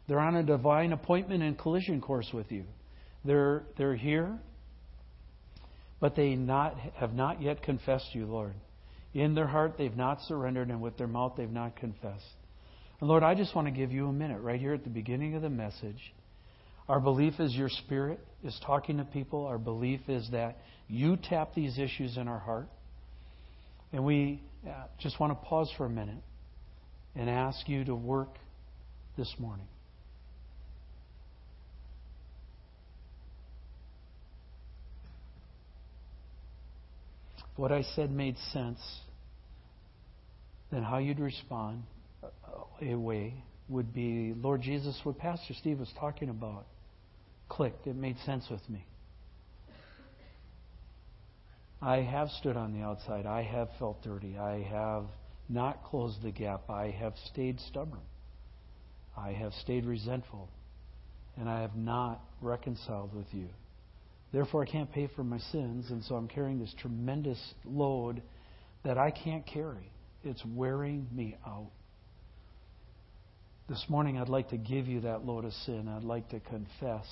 They're 0.08 0.20
on 0.20 0.36
a 0.36 0.44
divine 0.44 0.94
appointment 0.94 1.44
and 1.44 1.58
collision 1.58 2.02
course 2.02 2.30
with 2.34 2.52
you. 2.52 2.66
They're, 3.26 3.64
they're 3.78 3.96
here, 3.96 4.38
but 6.00 6.16
they 6.16 6.36
not, 6.36 6.78
have 6.96 7.14
not 7.14 7.42
yet 7.42 7.62
confessed 7.62 8.14
you, 8.14 8.26
Lord. 8.26 8.54
In 9.14 9.36
their 9.36 9.48
heart, 9.48 9.76
they've 9.78 9.96
not 9.96 10.22
surrendered, 10.28 10.70
and 10.70 10.82
with 10.82 10.98
their 10.98 11.08
mouth, 11.08 11.34
they've 11.38 11.50
not 11.50 11.76
confessed. 11.76 12.26
And 13.00 13.10
Lord, 13.10 13.24
I 13.24 13.36
just 13.36 13.56
want 13.56 13.68
to 13.68 13.72
give 13.72 13.92
you 13.92 14.08
a 14.08 14.14
minute 14.14 14.42
right 14.42 14.60
here 14.60 14.74
at 14.74 14.84
the 14.84 14.90
beginning 14.90 15.36
of 15.36 15.42
the 15.42 15.50
message. 15.50 16.14
Our 16.88 17.00
belief 17.00 17.40
is 17.40 17.54
your 17.54 17.70
spirit 17.70 18.20
is 18.44 18.58
talking 18.66 18.98
to 18.98 19.04
people. 19.04 19.46
Our 19.46 19.58
belief 19.58 20.02
is 20.08 20.30
that 20.32 20.60
you 20.88 21.18
tap 21.18 21.54
these 21.54 21.78
issues 21.78 22.18
in 22.18 22.28
our 22.28 22.40
heart. 22.40 22.70
And 23.92 24.06
we 24.06 24.42
uh, 24.66 24.72
just 25.00 25.20
want 25.20 25.32
to 25.32 25.48
pause 25.48 25.70
for 25.78 25.86
a 25.86 25.90
minute 25.90 26.24
and 27.18 27.30
ask 27.30 27.68
you 27.68 27.84
to 27.84 27.96
work 27.96 28.30
this 29.18 29.34
morning. 29.40 29.68
What 37.56 37.72
I 37.72 37.82
said 37.96 38.12
made 38.12 38.38
sense 38.54 38.80
then 40.72 40.84
how 40.84 40.98
you'd 40.98 41.20
respond 41.20 41.84
uh, 42.24 42.28
a 42.82 42.96
way 42.96 43.34
would 43.70 43.94
be 43.94 44.34
Lord 44.36 44.62
Jesus, 44.62 45.00
what 45.04 45.18
Pastor 45.18 45.54
Steve 45.54 45.80
was 45.80 45.92
talking 46.00 46.30
about 46.30 46.66
clicked. 47.50 47.88
It 47.88 47.96
made 47.96 48.18
sense 48.26 48.46
with 48.50 48.68
me. 48.70 48.86
I 51.82 51.98
have 51.98 52.30
stood 52.30 52.58
on 52.58 52.74
the 52.74 52.86
outside. 52.86 53.26
I 53.26 53.44
have 53.44 53.70
felt 53.80 54.04
dirty. 54.04 54.38
I 54.38 54.64
have 54.64 55.06
not 55.50 55.84
closed 55.84 56.22
the 56.22 56.32
gap. 56.32 56.70
I 56.70 56.92
have 56.92 57.14
stayed 57.32 57.60
stubborn. 57.62 58.02
I 59.18 59.32
have 59.32 59.54
stayed 59.62 59.86
resentful. 59.86 60.50
And 61.38 61.50
I 61.50 61.62
have 61.62 61.76
not 61.76 62.22
reconciled 62.42 63.14
with 63.14 63.28
you. 63.32 63.48
Therefore, 64.32 64.64
I 64.64 64.66
can't 64.66 64.92
pay 64.92 65.08
for 65.16 65.24
my 65.24 65.38
sins, 65.38 65.90
and 65.90 66.04
so 66.04 66.16
I'm 66.16 66.28
carrying 66.28 66.60
this 66.60 66.74
tremendous 66.80 67.40
load 67.64 68.22
that 68.84 68.98
I 68.98 69.12
can't 69.12 69.46
carry. 69.46 69.92
It's 70.24 70.44
wearing 70.46 71.08
me 71.12 71.38
out. 71.46 71.70
This 73.70 73.86
morning, 73.88 74.18
I'd 74.18 74.30
like 74.30 74.50
to 74.50 74.58
give 74.58 74.88
you 74.88 75.02
that 75.02 75.26
load 75.26 75.46
of 75.46 75.54
sin. 75.66 75.88
I'd 75.88 76.04
like 76.04 76.30
to 76.30 76.40
confess 76.40 77.06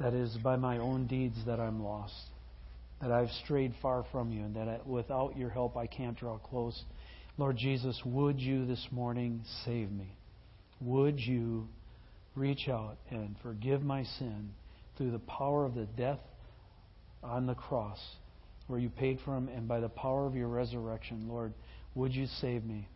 that 0.00 0.12
it 0.12 0.20
is 0.20 0.36
by 0.42 0.56
my 0.56 0.78
own 0.78 1.06
deeds 1.06 1.36
that 1.46 1.60
I'm 1.60 1.82
lost, 1.82 2.14
that 3.00 3.10
I've 3.10 3.30
strayed 3.44 3.74
far 3.82 4.04
from 4.10 4.30
you, 4.30 4.44
and 4.44 4.56
that 4.56 4.86
without 4.86 5.36
your 5.36 5.50
help, 5.50 5.76
I 5.76 5.86
can't 5.86 6.16
draw 6.16 6.38
close. 6.38 6.84
Lord 7.36 7.56
Jesus, 7.56 8.00
would 8.04 8.40
you 8.40 8.66
this 8.66 8.86
morning 8.90 9.42
save 9.64 9.90
me? 9.90 10.16
Would 10.80 11.18
you 11.18 11.68
reach 12.34 12.68
out 12.68 12.96
and 13.10 13.36
forgive 13.42 13.82
my 13.82 14.04
sin 14.18 14.50
through 14.96 15.10
the 15.10 15.18
power 15.18 15.64
of 15.64 15.74
the 15.74 15.86
death 15.96 16.20
on 17.22 17.46
the 17.46 17.54
cross 17.54 17.98
where 18.66 18.78
you 18.78 18.88
paid 18.88 19.18
for 19.24 19.36
him 19.36 19.48
and 19.48 19.68
by 19.68 19.80
the 19.80 19.88
power 19.88 20.26
of 20.26 20.34
your 20.34 20.48
resurrection, 20.48 21.28
Lord, 21.28 21.52
would 21.94 22.14
you 22.14 22.26
save 22.40 22.64
me? 22.64 22.88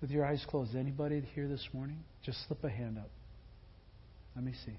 With 0.00 0.10
your 0.10 0.24
eyes 0.24 0.44
closed, 0.48 0.74
anybody 0.74 1.22
here 1.34 1.46
this 1.46 1.66
morning? 1.72 2.02
Just 2.24 2.38
slip 2.46 2.64
a 2.64 2.70
hand 2.70 2.98
up. 2.98 3.10
Let 4.34 4.44
me 4.44 4.54
see. 4.64 4.78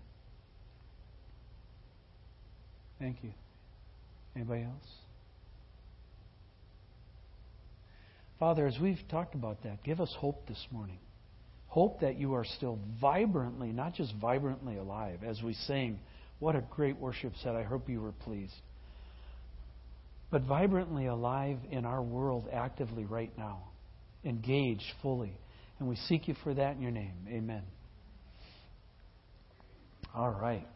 Thank 3.01 3.23
you. 3.23 3.31
Anybody 4.35 4.61
else? 4.61 4.87
Father, 8.39 8.67
as 8.67 8.77
we've 8.79 8.99
talked 9.09 9.33
about 9.33 9.63
that, 9.63 9.83
give 9.83 9.99
us 9.99 10.15
hope 10.19 10.47
this 10.47 10.67
morning. 10.71 10.99
Hope 11.65 12.01
that 12.01 12.17
you 12.17 12.35
are 12.35 12.45
still 12.45 12.77
vibrantly, 13.01 13.71
not 13.71 13.95
just 13.95 14.13
vibrantly 14.21 14.77
alive, 14.77 15.19
as 15.25 15.41
we 15.41 15.53
sing. 15.53 15.99
What 16.39 16.55
a 16.55 16.61
great 16.69 16.97
worship 16.97 17.33
set. 17.41 17.55
I 17.55 17.63
hope 17.63 17.89
you 17.89 18.01
were 18.01 18.11
pleased. 18.11 18.53
But 20.29 20.43
vibrantly 20.43 21.07
alive 21.07 21.57
in 21.71 21.85
our 21.85 22.03
world 22.03 22.47
actively 22.53 23.05
right 23.05 23.31
now 23.37 23.63
engaged 24.23 24.83
fully. 25.01 25.33
And 25.79 25.89
we 25.89 25.95
seek 26.07 26.27
you 26.27 26.35
for 26.43 26.53
that 26.53 26.75
in 26.75 26.81
your 26.83 26.91
name. 26.91 27.13
Amen. 27.27 27.63
All 30.13 30.29
right. 30.29 30.67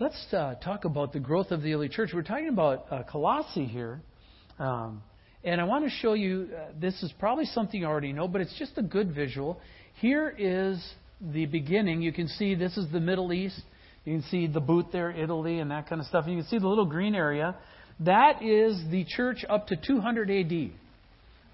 Let's 0.00 0.26
uh, 0.32 0.56
talk 0.56 0.84
about 0.84 1.12
the 1.12 1.20
growth 1.20 1.52
of 1.52 1.62
the 1.62 1.72
early 1.72 1.88
church. 1.88 2.10
We're 2.12 2.22
talking 2.22 2.48
about 2.48 2.86
uh, 2.90 3.04
Colossae 3.04 3.64
here. 3.64 4.00
Um, 4.58 5.04
and 5.44 5.60
I 5.60 5.64
want 5.64 5.84
to 5.84 5.90
show 5.90 6.14
you 6.14 6.48
uh, 6.52 6.72
this 6.80 7.00
is 7.04 7.12
probably 7.20 7.44
something 7.44 7.80
you 7.80 7.86
already 7.86 8.12
know, 8.12 8.26
but 8.26 8.40
it's 8.40 8.58
just 8.58 8.72
a 8.76 8.82
good 8.82 9.14
visual. 9.14 9.60
Here 10.00 10.34
is 10.36 10.84
the 11.20 11.46
beginning. 11.46 12.02
You 12.02 12.12
can 12.12 12.26
see 12.26 12.56
this 12.56 12.76
is 12.76 12.90
the 12.90 12.98
Middle 12.98 13.32
East. 13.32 13.62
You 14.04 14.14
can 14.14 14.28
see 14.30 14.48
the 14.48 14.58
boot 14.58 14.86
there, 14.90 15.12
Italy, 15.12 15.60
and 15.60 15.70
that 15.70 15.88
kind 15.88 16.00
of 16.00 16.08
stuff. 16.08 16.24
You 16.26 16.38
can 16.38 16.46
see 16.46 16.58
the 16.58 16.66
little 16.66 16.86
green 16.86 17.14
area. 17.14 17.54
That 18.00 18.42
is 18.42 18.82
the 18.90 19.04
church 19.04 19.44
up 19.48 19.68
to 19.68 19.76
200 19.76 20.28
AD. 20.28 20.70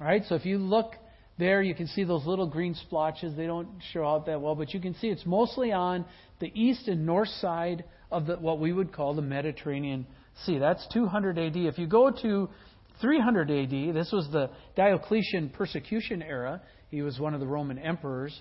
All 0.01 0.07
right, 0.07 0.23
so 0.27 0.35
if 0.35 0.47
you 0.47 0.57
look 0.57 0.95
there, 1.41 1.63
you 1.63 1.75
can 1.75 1.89
see 1.89 2.05
those 2.05 2.25
little 2.27 2.47
green 2.47 2.75
splotches. 2.75 3.37
They 3.37 3.47
don't 3.47 3.69
show 3.93 4.07
out 4.07 4.27
that 4.27 4.41
well, 4.41 4.55
but 4.55 4.73
you 4.73 4.81
can 4.81 4.95
see 4.95 5.09
it's 5.09 5.27
mostly 5.27 5.73
on 5.73 6.05
the 6.39 6.53
east 6.55 6.87
and 6.87 7.05
north 7.05 7.29
side 7.41 7.85
of 8.11 8.27
the, 8.27 8.37
what 8.37 8.61
we 8.61 8.73
would 8.73 8.93
call 8.93 9.15
the 9.15 9.23
Mediterranean 9.23 10.07
Sea. 10.45 10.59
That's 10.59 10.87
200 10.93 11.39
AD. 11.39 11.57
If 11.57 11.79
you 11.79 11.87
go 11.87 12.11
to 12.23 12.49
300 13.01 13.51
AD, 13.51 13.95
this 13.95 14.13
was 14.13 14.29
the 14.31 14.51
Diocletian 14.77 15.51
persecution 15.51 16.23
era. 16.23 16.61
He 16.91 17.03
was 17.03 17.19
one 17.19 17.35
of 17.35 17.41
the 17.41 17.47
Roman 17.47 17.79
emperors. 17.79 18.39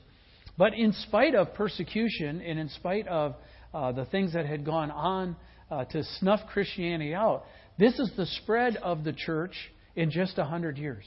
But 0.58 0.74
in 0.74 0.94
spite 0.94 1.36
of 1.36 1.54
persecution 1.54 2.42
and 2.42 2.60
in 2.60 2.70
spite 2.70 3.08
of 3.08 3.36
uh, 3.74 3.94
the 3.94 4.06
things 4.06 4.34
that 4.34 4.46
had 4.46 4.66
gone 4.66 4.92
on 4.92 5.36
uh, 5.72 5.86
to 5.86 6.04
snuff 6.20 6.42
Christianity 6.52 7.14
out, 7.14 7.46
this 7.78 7.98
is 7.98 8.12
the 8.18 8.26
spread 8.44 8.76
of 8.78 9.04
the 9.04 9.14
church 9.14 9.54
in 9.96 10.12
just 10.12 10.38
a 10.38 10.44
hundred 10.44 10.78
years. 10.78 11.06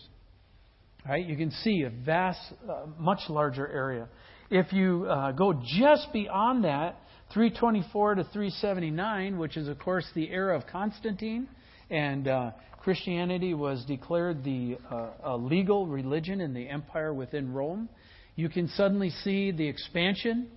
Right? 1.08 1.26
You 1.26 1.36
can 1.36 1.50
see 1.50 1.82
a 1.82 1.90
vast, 1.90 2.40
uh, 2.68 2.86
much 2.98 3.20
larger 3.28 3.66
area. 3.66 4.08
If 4.50 4.72
you 4.72 5.06
uh, 5.06 5.32
go 5.32 5.52
just 5.52 6.12
beyond 6.12 6.64
that, 6.64 6.96
324 7.34 8.16
to 8.16 8.24
379, 8.24 9.38
which 9.38 9.56
is, 9.56 9.66
of 9.66 9.78
course, 9.78 10.04
the 10.14 10.30
era 10.30 10.56
of 10.56 10.66
Constantine, 10.66 11.48
and 11.90 12.28
uh, 12.28 12.50
Christianity 12.82 13.54
was 13.54 13.84
declared 13.86 14.44
the 14.44 14.78
uh, 14.90 15.36
legal 15.36 15.86
religion 15.86 16.40
in 16.40 16.52
the 16.52 16.68
empire 16.68 17.12
within 17.12 17.52
Rome. 17.52 17.88
You 18.36 18.48
can 18.48 18.68
suddenly 18.68 19.10
see 19.10 19.50
the 19.50 19.66
expansion 19.66 20.48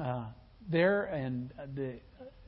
uh, 0.00 0.26
there, 0.70 1.04
and 1.04 1.52
the 1.74 1.98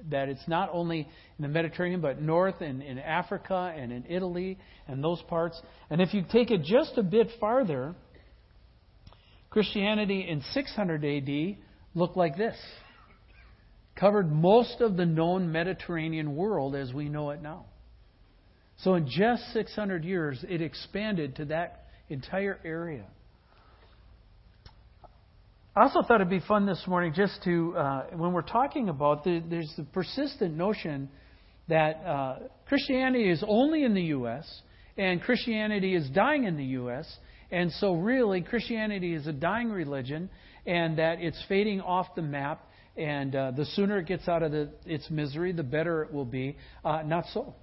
that 0.09 0.28
it's 0.28 0.47
not 0.49 0.71
only 0.73 1.00
in 1.00 1.42
the 1.42 1.49
Mediterranean, 1.49 2.00
but 2.00 2.21
north 2.21 2.61
and 2.61 2.83
in 2.83 2.99
Africa 2.99 3.75
and 3.76 3.92
in 3.92 4.04
Italy 4.09 4.59
and 4.88 5.02
those 5.02 5.21
parts. 5.23 5.61
And 5.90 6.00
if 6.00 6.14
you 6.14 6.25
take 6.30 6.50
it 6.50 6.62
just 6.62 6.97
a 6.97 7.02
bit 7.02 7.28
farther, 7.38 7.95
Christianity 9.50 10.26
in 10.28 10.42
600 10.52 11.04
AD 11.04 11.57
looked 11.95 12.16
like 12.16 12.37
this. 12.37 12.57
Covered 13.97 14.33
most 14.33 14.80
of 14.80 14.97
the 14.97 15.04
known 15.04 15.52
Mediterranean 15.52 16.37
world 16.37 16.75
as 16.75 16.92
we 16.92 17.09
know 17.09 17.30
it 17.30 17.42
now. 17.42 17.66
So 18.78 18.95
in 18.95 19.09
just 19.09 19.52
600 19.52 20.04
years, 20.04 20.42
it 20.49 20.62
expanded 20.62 21.37
to 21.37 21.45
that 21.47 21.85
entire 22.09 22.59
area. 22.64 23.04
I 25.76 25.82
also 25.82 26.02
thought 26.02 26.16
it'd 26.16 26.28
be 26.28 26.40
fun 26.40 26.66
this 26.66 26.82
morning 26.88 27.12
just 27.14 27.44
to, 27.44 27.76
uh, 27.76 28.02
when 28.16 28.32
we're 28.32 28.42
talking 28.42 28.88
about, 28.88 29.22
the, 29.22 29.40
there's 29.48 29.72
the 29.76 29.84
persistent 29.84 30.56
notion 30.56 31.08
that 31.68 32.04
uh, 32.04 32.38
Christianity 32.66 33.30
is 33.30 33.44
only 33.46 33.84
in 33.84 33.94
the 33.94 34.02
U.S. 34.02 34.62
and 34.98 35.22
Christianity 35.22 35.94
is 35.94 36.10
dying 36.10 36.42
in 36.42 36.56
the 36.56 36.64
U.S. 36.64 37.06
And 37.52 37.70
so, 37.74 37.94
really, 37.94 38.40
Christianity 38.40 39.14
is 39.14 39.28
a 39.28 39.32
dying 39.32 39.70
religion 39.70 40.28
and 40.66 40.98
that 40.98 41.20
it's 41.20 41.40
fading 41.48 41.80
off 41.80 42.16
the 42.16 42.22
map. 42.22 42.66
And 42.96 43.36
uh, 43.36 43.52
the 43.52 43.64
sooner 43.64 43.98
it 43.98 44.06
gets 44.06 44.26
out 44.26 44.42
of 44.42 44.50
the, 44.50 44.70
its 44.86 45.08
misery, 45.08 45.52
the 45.52 45.62
better 45.62 46.02
it 46.02 46.12
will 46.12 46.24
be. 46.24 46.56
Uh, 46.84 47.02
not 47.06 47.26
so. 47.32 47.54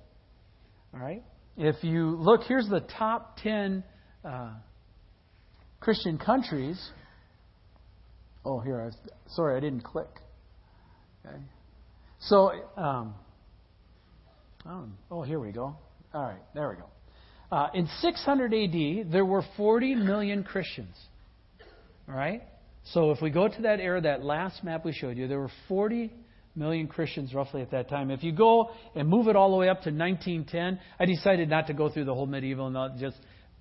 All 0.93 0.99
right? 1.01 1.23
If 1.57 1.83
you 1.83 2.15
look, 2.15 2.43
here's 2.47 2.69
the 2.69 2.85
top 2.97 3.35
10 3.43 3.83
uh, 4.23 4.51
Christian 5.81 6.17
countries 6.17 6.79
Oh, 8.47 8.59
here. 8.59 8.79
I 8.79 8.85
was, 8.85 8.95
sorry, 9.31 9.57
I 9.57 9.59
didn't 9.59 9.83
click. 9.83 10.07
Okay. 11.25 11.35
So, 12.21 12.51
um, 12.77 13.13
oh, 14.65 14.85
oh, 15.11 15.21
here 15.23 15.37
we 15.37 15.51
go. 15.51 15.75
All 16.13 16.21
right, 16.21 16.39
there 16.55 16.69
we 16.69 16.75
go. 16.75 16.85
Uh, 17.51 17.67
in 17.73 17.89
600 17.99 18.53
AD, 18.53 19.11
there 19.11 19.25
were 19.25 19.43
40 19.57 19.95
million 19.95 20.45
Christians. 20.45 20.95
All 22.07 22.15
right? 22.15 22.41
So 22.93 23.11
if 23.11 23.21
we 23.21 23.31
go 23.31 23.49
to 23.49 23.61
that 23.63 23.81
era, 23.81 23.99
that 23.99 24.23
last 24.23 24.63
map 24.63 24.85
we 24.85 24.93
showed 24.93 25.17
you, 25.17 25.27
there 25.27 25.41
were 25.41 25.51
40 25.67 26.13
million 26.55 26.87
Christians 26.87 27.33
roughly 27.33 27.61
at 27.61 27.71
that 27.71 27.89
time. 27.89 28.09
If 28.11 28.23
you 28.23 28.31
go 28.31 28.71
and 28.95 29.09
move 29.09 29.27
it 29.27 29.35
all 29.35 29.51
the 29.51 29.57
way 29.57 29.67
up 29.67 29.81
to 29.81 29.89
1910, 29.89 30.79
I 30.97 31.05
decided 31.05 31.49
not 31.49 31.67
to 31.67 31.73
go 31.73 31.89
through 31.89 32.05
the 32.05 32.13
whole 32.13 32.27
medieval, 32.27 32.67
and 32.67 32.97
just 32.97 33.17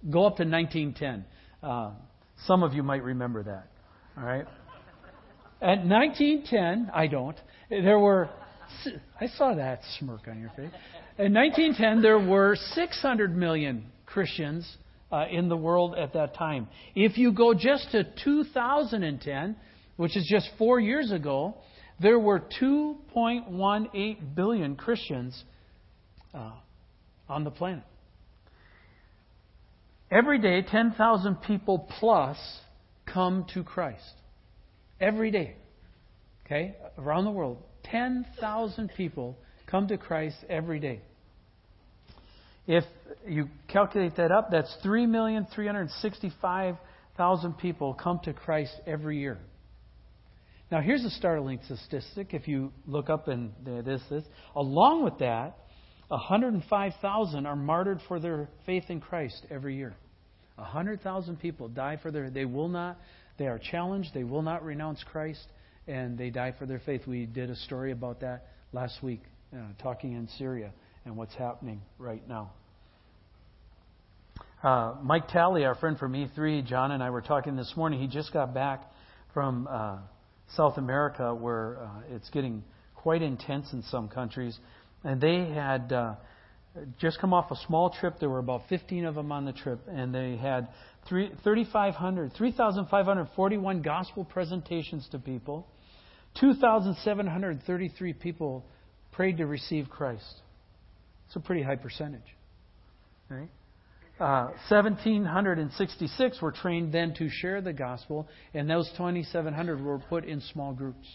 go 0.08 0.26
up 0.26 0.36
to 0.36 0.44
1910. 0.44 1.24
Uh, 1.60 1.90
some 2.46 2.62
of 2.62 2.72
you 2.72 2.84
might 2.84 3.02
remember 3.02 3.42
that. 3.42 3.66
All 4.16 4.22
right? 4.22 4.46
At 5.60 5.86
1910, 5.86 6.90
I 6.92 7.06
don't, 7.06 7.36
there 7.70 7.98
were, 7.98 8.28
I 9.20 9.26
saw 9.26 9.54
that 9.54 9.80
smirk 9.98 10.28
on 10.28 10.38
your 10.38 10.50
face. 10.50 10.70
In 11.18 11.32
1910, 11.32 12.02
there 12.02 12.18
were 12.18 12.56
600 12.75 13.34
million 13.34 13.86
Christians 14.04 14.70
uh, 15.10 15.25
in 15.30 15.48
the 15.48 15.56
world 15.56 15.94
at 15.96 16.12
that 16.12 16.34
time. 16.34 16.68
If 16.94 17.16
you 17.16 17.32
go 17.32 17.54
just 17.54 17.90
to 17.92 18.04
2010, 18.22 19.56
which 19.96 20.14
is 20.14 20.26
just 20.30 20.50
four 20.58 20.78
years 20.78 21.10
ago, 21.10 21.54
there 22.00 22.18
were 22.18 22.42
2.18 22.60 24.34
billion 24.34 24.76
Christians 24.76 25.42
uh, 26.34 26.52
on 27.30 27.44
the 27.44 27.50
planet. 27.50 27.84
Every 30.10 30.38
day, 30.38 30.62
10,000 30.62 31.36
people 31.36 31.88
plus 31.98 32.36
come 33.06 33.46
to 33.54 33.64
Christ. 33.64 34.04
Every 35.00 35.30
day. 35.30 35.56
Okay? 36.44 36.74
Around 36.98 37.24
the 37.24 37.30
world, 37.30 37.62
10,000 37.84 38.90
people 38.96 39.38
come 39.66 39.86
to 39.88 39.96
Christ 39.98 40.36
every 40.48 40.80
day. 40.80 41.02
If 42.66 42.84
you 43.26 43.48
calculate 43.68 44.16
that 44.16 44.32
up, 44.32 44.50
that's 44.50 44.74
3,365,000 44.84 47.58
people 47.58 47.94
come 47.94 48.20
to 48.24 48.32
Christ 48.32 48.74
every 48.86 49.18
year. 49.18 49.38
Now, 50.70 50.80
here's 50.80 51.04
a 51.04 51.10
startling 51.10 51.60
statistic 51.64 52.34
if 52.34 52.48
you 52.48 52.72
look 52.86 53.08
up 53.08 53.28
in 53.28 53.52
this, 53.64 54.02
this. 54.10 54.24
Along 54.56 55.04
with 55.04 55.18
that, 55.18 55.56
105,000 56.08 57.46
are 57.46 57.56
martyred 57.56 58.00
for 58.08 58.18
their 58.18 58.48
faith 58.64 58.84
in 58.88 59.00
Christ 59.00 59.46
every 59.48 59.76
year. 59.76 59.94
100,000 60.56 61.38
people 61.38 61.68
die 61.68 61.98
for 62.02 62.10
their, 62.10 62.30
they 62.30 62.46
will 62.46 62.68
not, 62.68 62.98
they 63.38 63.46
are 63.46 63.58
challenged, 63.58 64.10
they 64.14 64.24
will 64.24 64.42
not 64.42 64.64
renounce 64.64 65.02
Christ, 65.10 65.46
and 65.86 66.16
they 66.18 66.30
die 66.30 66.54
for 66.58 66.66
their 66.66 66.80
faith. 66.80 67.02
We 67.06 67.26
did 67.26 67.50
a 67.50 67.56
story 67.56 67.92
about 67.92 68.20
that 68.20 68.46
last 68.72 69.02
week, 69.02 69.22
uh, 69.52 69.58
talking 69.82 70.12
in 70.12 70.28
Syria 70.38 70.72
and 71.04 71.16
what's 71.16 71.34
happening 71.34 71.80
right 71.98 72.26
now. 72.28 72.52
Uh, 74.62 74.94
Mike 75.02 75.28
Talley, 75.28 75.64
our 75.64 75.74
friend 75.74 75.98
from 75.98 76.12
E3, 76.12 76.66
John 76.66 76.90
and 76.90 77.02
I 77.02 77.10
were 77.10 77.20
talking 77.20 77.56
this 77.56 77.72
morning. 77.76 78.00
He 78.00 78.08
just 78.08 78.32
got 78.32 78.52
back 78.52 78.90
from 79.32 79.68
uh, 79.70 79.98
South 80.56 80.78
America 80.78 81.34
where 81.34 81.78
uh, 81.78 82.14
it's 82.14 82.28
getting 82.30 82.64
quite 82.94 83.22
intense 83.22 83.72
in 83.72 83.82
some 83.84 84.08
countries. 84.08 84.58
And 85.04 85.20
they 85.20 85.48
had 85.48 85.92
uh, 85.92 86.14
just 86.99 87.21
come 87.21 87.33
off 87.33 87.50
a 87.50 87.56
small 87.66 87.90
trip. 87.90 88.18
There 88.21 88.28
were 88.28 88.38
about 88.38 88.62
15 88.68 89.04
of 89.04 89.14
them 89.14 89.33
on 89.33 89.45
the 89.45 89.52
trip, 89.52 89.80
and 89.88 90.14
they 90.14 90.37
had 90.37 90.68
3,500, 91.09 92.33
3,541 92.33 93.83
gospel 93.83 94.25
presentations 94.25 95.09
to 95.12 95.18
people. 95.18 95.66
2,733 96.40 98.12
people 98.14 98.64
prayed 99.12 99.38
to 99.38 99.47
receive 99.47 99.88
Christ. 99.88 100.42
It's 101.26 101.37
a 101.37 101.40
pretty 101.40 101.62
high 101.62 101.76
percentage. 101.76 102.37
Right? 103.28 103.49
Uh, 104.18 104.49
1,766 104.71 106.40
were 106.40 106.52
trained 106.52 106.92
then 106.92 107.12
to 107.14 107.28
share 107.28 107.61
the 107.61 107.73
gospel, 107.73 108.28
and 108.54 108.68
those 108.68 108.88
2,700 108.92 109.83
were 109.83 109.99
put 109.99 110.25
in 110.25 110.40
small 110.40 110.73
groups. 110.73 111.06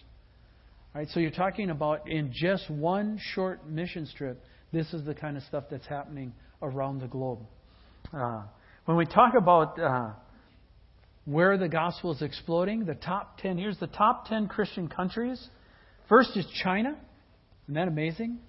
All 0.93 1.01
right, 1.01 1.09
so 1.09 1.19
you're 1.19 1.31
talking 1.31 1.69
about 1.69 2.07
in 2.09 2.31
just 2.33 2.69
one 2.69 3.19
short 3.33 3.67
mission 3.67 4.07
trip, 4.15 4.43
this 4.71 4.93
is 4.93 5.05
the 5.05 5.13
kind 5.13 5.37
of 5.37 5.43
stuff 5.43 5.65
that's 5.69 5.87
happening 5.87 6.33
around 6.61 6.99
the 7.01 7.07
globe. 7.07 7.39
Uh, 8.13 8.43
when 8.85 8.97
we 8.97 9.05
talk 9.05 9.33
about 9.37 9.79
uh, 9.79 10.11
where 11.25 11.57
the 11.57 11.67
gospel 11.67 12.11
is 12.11 12.21
exploding, 12.21 12.85
the 12.85 12.95
top 12.95 13.37
10, 13.39 13.57
here's 13.57 13.77
the 13.79 13.87
top 13.87 14.27
10 14.27 14.47
Christian 14.47 14.87
countries. 14.87 15.49
First 16.09 16.35
is 16.35 16.45
China. 16.63 16.95
Isn't 17.65 17.75
that 17.75 17.87
amazing? 17.87 18.39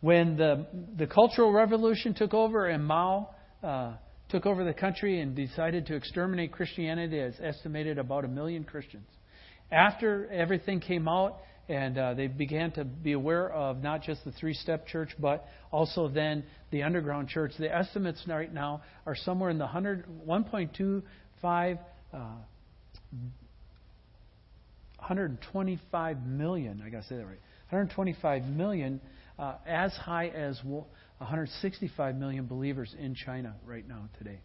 When 0.00 0.36
the, 0.36 0.66
the 0.96 1.06
Cultural 1.06 1.52
Revolution 1.52 2.14
took 2.14 2.34
over 2.34 2.66
and 2.68 2.84
Mao 2.84 3.30
uh, 3.62 3.94
took 4.28 4.46
over 4.46 4.64
the 4.64 4.72
country 4.72 5.20
and 5.20 5.34
decided 5.34 5.86
to 5.86 5.94
exterminate 5.94 6.52
Christianity, 6.52 7.18
it's 7.18 7.38
estimated 7.40 7.98
about 7.98 8.24
a 8.24 8.28
million 8.28 8.64
Christians. 8.64 9.06
After 9.70 10.30
everything 10.30 10.80
came 10.80 11.08
out, 11.08 11.38
and 11.68 11.98
uh, 11.98 12.14
they 12.14 12.26
began 12.26 12.70
to 12.72 12.84
be 12.84 13.12
aware 13.12 13.50
of 13.50 13.82
not 13.82 14.02
just 14.02 14.24
the 14.24 14.32
three-self 14.32 14.86
church, 14.86 15.10
but 15.18 15.46
also 15.72 16.08
then 16.08 16.44
the 16.70 16.82
underground 16.82 17.28
church. 17.28 17.52
The 17.58 17.74
estimates 17.74 18.22
right 18.28 18.52
now 18.52 18.82
are 19.04 19.16
somewhere 19.16 19.50
in 19.50 19.58
the 19.58 19.64
100, 19.64 20.06
1.25 20.26 21.78
uh, 22.12 22.18
125 24.98 26.26
million, 26.26 26.82
I 26.84 26.90
got 26.90 27.02
to 27.02 27.08
say 27.08 27.16
that 27.16 27.26
right. 27.26 27.40
125 27.70 28.44
million, 28.44 29.00
uh, 29.38 29.54
as 29.66 29.92
high 29.92 30.28
as 30.28 30.60
165 30.64 32.16
million 32.16 32.46
believers 32.46 32.94
in 32.98 33.14
China 33.14 33.54
right 33.64 33.86
now 33.86 34.08
today, 34.18 34.40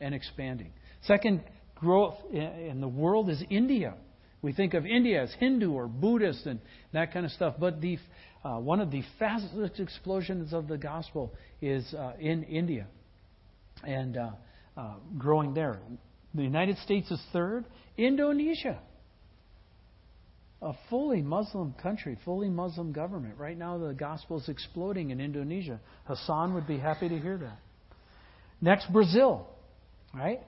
and 0.00 0.14
expanding. 0.14 0.72
Second 1.02 1.42
growth 1.74 2.16
in 2.30 2.80
the 2.80 2.88
world 2.88 3.30
is 3.30 3.42
India. 3.50 3.94
We 4.42 4.52
think 4.52 4.74
of 4.74 4.84
India 4.84 5.22
as 5.22 5.32
Hindu 5.38 5.72
or 5.72 5.86
Buddhist 5.86 6.46
and 6.46 6.58
that 6.92 7.12
kind 7.12 7.24
of 7.24 7.30
stuff, 7.32 7.54
but 7.60 7.80
the, 7.80 7.98
uh, 8.44 8.58
one 8.58 8.80
of 8.80 8.90
the 8.90 9.02
fastest 9.18 9.78
explosions 9.78 10.52
of 10.52 10.66
the 10.66 10.76
gospel 10.76 11.32
is 11.60 11.94
uh, 11.94 12.14
in 12.18 12.42
India 12.44 12.86
and 13.84 14.16
uh, 14.16 14.30
uh 14.76 14.94
growing 15.16 15.54
there. 15.54 15.80
The 16.34 16.42
United 16.42 16.78
States 16.78 17.10
is 17.10 17.20
third. 17.32 17.64
Indonesia, 17.96 18.80
a 20.60 20.72
fully 20.90 21.22
Muslim 21.22 21.74
country, 21.80 22.18
fully 22.24 22.48
Muslim 22.48 22.92
government. 22.92 23.36
Right 23.38 23.56
now, 23.56 23.78
the 23.78 23.92
gospel 23.92 24.40
is 24.40 24.48
exploding 24.48 25.10
in 25.10 25.20
Indonesia. 25.20 25.78
Hassan 26.04 26.54
would 26.54 26.66
be 26.66 26.78
happy 26.78 27.08
to 27.08 27.18
hear 27.18 27.36
that. 27.38 27.58
Next, 28.60 28.90
Brazil, 28.92 29.46
right? 30.14 30.40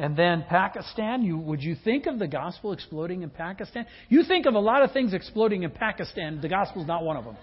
And 0.00 0.16
then 0.16 0.46
Pakistan, 0.48 1.22
you, 1.22 1.36
would 1.36 1.62
you 1.62 1.76
think 1.84 2.06
of 2.06 2.18
the 2.18 2.26
gospel 2.26 2.72
exploding 2.72 3.20
in 3.22 3.28
Pakistan? 3.28 3.84
You 4.08 4.24
think 4.24 4.46
of 4.46 4.54
a 4.54 4.58
lot 4.58 4.82
of 4.82 4.92
things 4.92 5.12
exploding 5.12 5.62
in 5.62 5.70
Pakistan, 5.70 6.40
the 6.40 6.48
gospel's 6.48 6.86
not 6.86 7.04
one 7.04 7.18
of 7.18 7.26
them. 7.26 7.36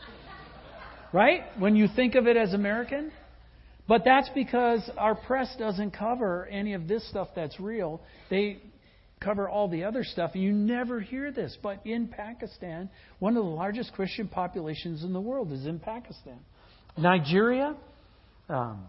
Right? 1.14 1.44
When 1.60 1.76
you 1.76 1.88
think 1.96 2.16
of 2.16 2.26
it 2.26 2.36
as 2.36 2.54
American? 2.54 3.12
But 3.88 4.02
that's 4.04 4.28
because 4.34 4.90
our 4.98 5.14
press 5.14 5.56
doesn't 5.60 5.92
cover 5.92 6.48
any 6.48 6.74
of 6.74 6.88
this 6.88 7.08
stuff 7.08 7.28
that's 7.36 7.60
real. 7.60 8.02
They 8.32 8.58
cover 9.20 9.48
all 9.48 9.68
the 9.68 9.84
other 9.84 10.04
stuff. 10.04 10.32
You 10.34 10.52
never 10.52 11.00
hear 11.00 11.32
this. 11.32 11.56
But 11.62 11.86
in 11.86 12.08
Pakistan, 12.08 12.90
one 13.20 13.38
of 13.38 13.44
the 13.44 13.52
largest 13.52 13.94
Christian 13.94 14.28
populations 14.28 15.04
in 15.04 15.14
the 15.14 15.22
world 15.22 15.52
is 15.52 15.68
in 15.68 15.78
Pakistan. 15.80 16.40
Nigeria, 16.98 17.76
um, 18.50 18.88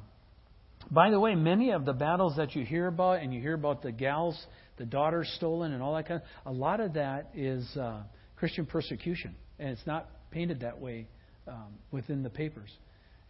by 0.91 1.11
the 1.11 1.21
way, 1.21 1.35
many 1.35 1.71
of 1.71 1.85
the 1.85 1.93
battles 1.93 2.37
that 2.37 2.55
you 2.55 2.65
hear 2.65 2.87
about, 2.87 3.21
and 3.21 3.33
you 3.33 3.41
hear 3.41 3.55
about 3.55 3.83
the 3.83 3.93
gals, 3.93 4.41
the 4.79 4.87
daughters 4.87 5.31
stolen, 5.37 5.73
and 5.73 5.83
all 5.83 5.95
that 5.95 6.09
kind 6.09 6.23
of, 6.23 6.55
a 6.55 6.57
lot 6.57 6.81
of 6.81 6.95
that 6.95 7.31
is 7.35 7.65
uh, 7.77 8.03
Christian 8.37 8.65
persecution, 8.65 9.35
and 9.59 9.71
it's 9.71 9.87
not 9.87 10.09
painted 10.31 10.61
that 10.61 10.81
way 10.81 11.07
um, 11.47 11.75
within 11.91 12.23
the 12.23 12.31
papers. 12.31 12.71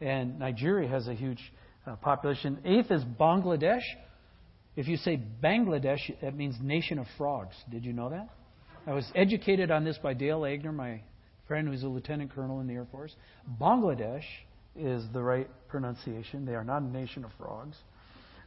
And 0.00 0.38
Nigeria 0.38 0.88
has 0.88 1.08
a 1.08 1.14
huge 1.14 1.40
uh, 1.86 1.96
population. 1.96 2.58
Eighth 2.64 2.90
is 2.90 3.02
Bangladesh. 3.18 3.82
If 4.76 4.86
you 4.86 4.96
say 4.96 5.20
Bangladesh, 5.42 5.98
that 6.22 6.36
means 6.36 6.54
nation 6.62 6.98
of 6.98 7.06
frogs. 7.16 7.56
Did 7.70 7.84
you 7.84 7.92
know 7.92 8.10
that? 8.10 8.28
I 8.86 8.92
was 8.92 9.10
educated 9.14 9.70
on 9.70 9.84
this 9.84 9.98
by 9.98 10.14
Dale 10.14 10.40
Agner, 10.42 10.72
my 10.72 11.02
friend 11.48 11.66
who's 11.66 11.82
a 11.82 11.88
lieutenant 11.88 12.32
colonel 12.32 12.60
in 12.60 12.66
the 12.66 12.74
Air 12.74 12.86
Force. 12.90 13.14
Bangladesh 13.60 14.22
is 14.76 15.04
the 15.12 15.22
right 15.22 15.48
pronunciation. 15.68 16.44
They 16.44 16.54
are 16.54 16.64
not 16.64 16.82
a 16.82 16.86
nation 16.86 17.24
of 17.24 17.30
frogs. 17.38 17.76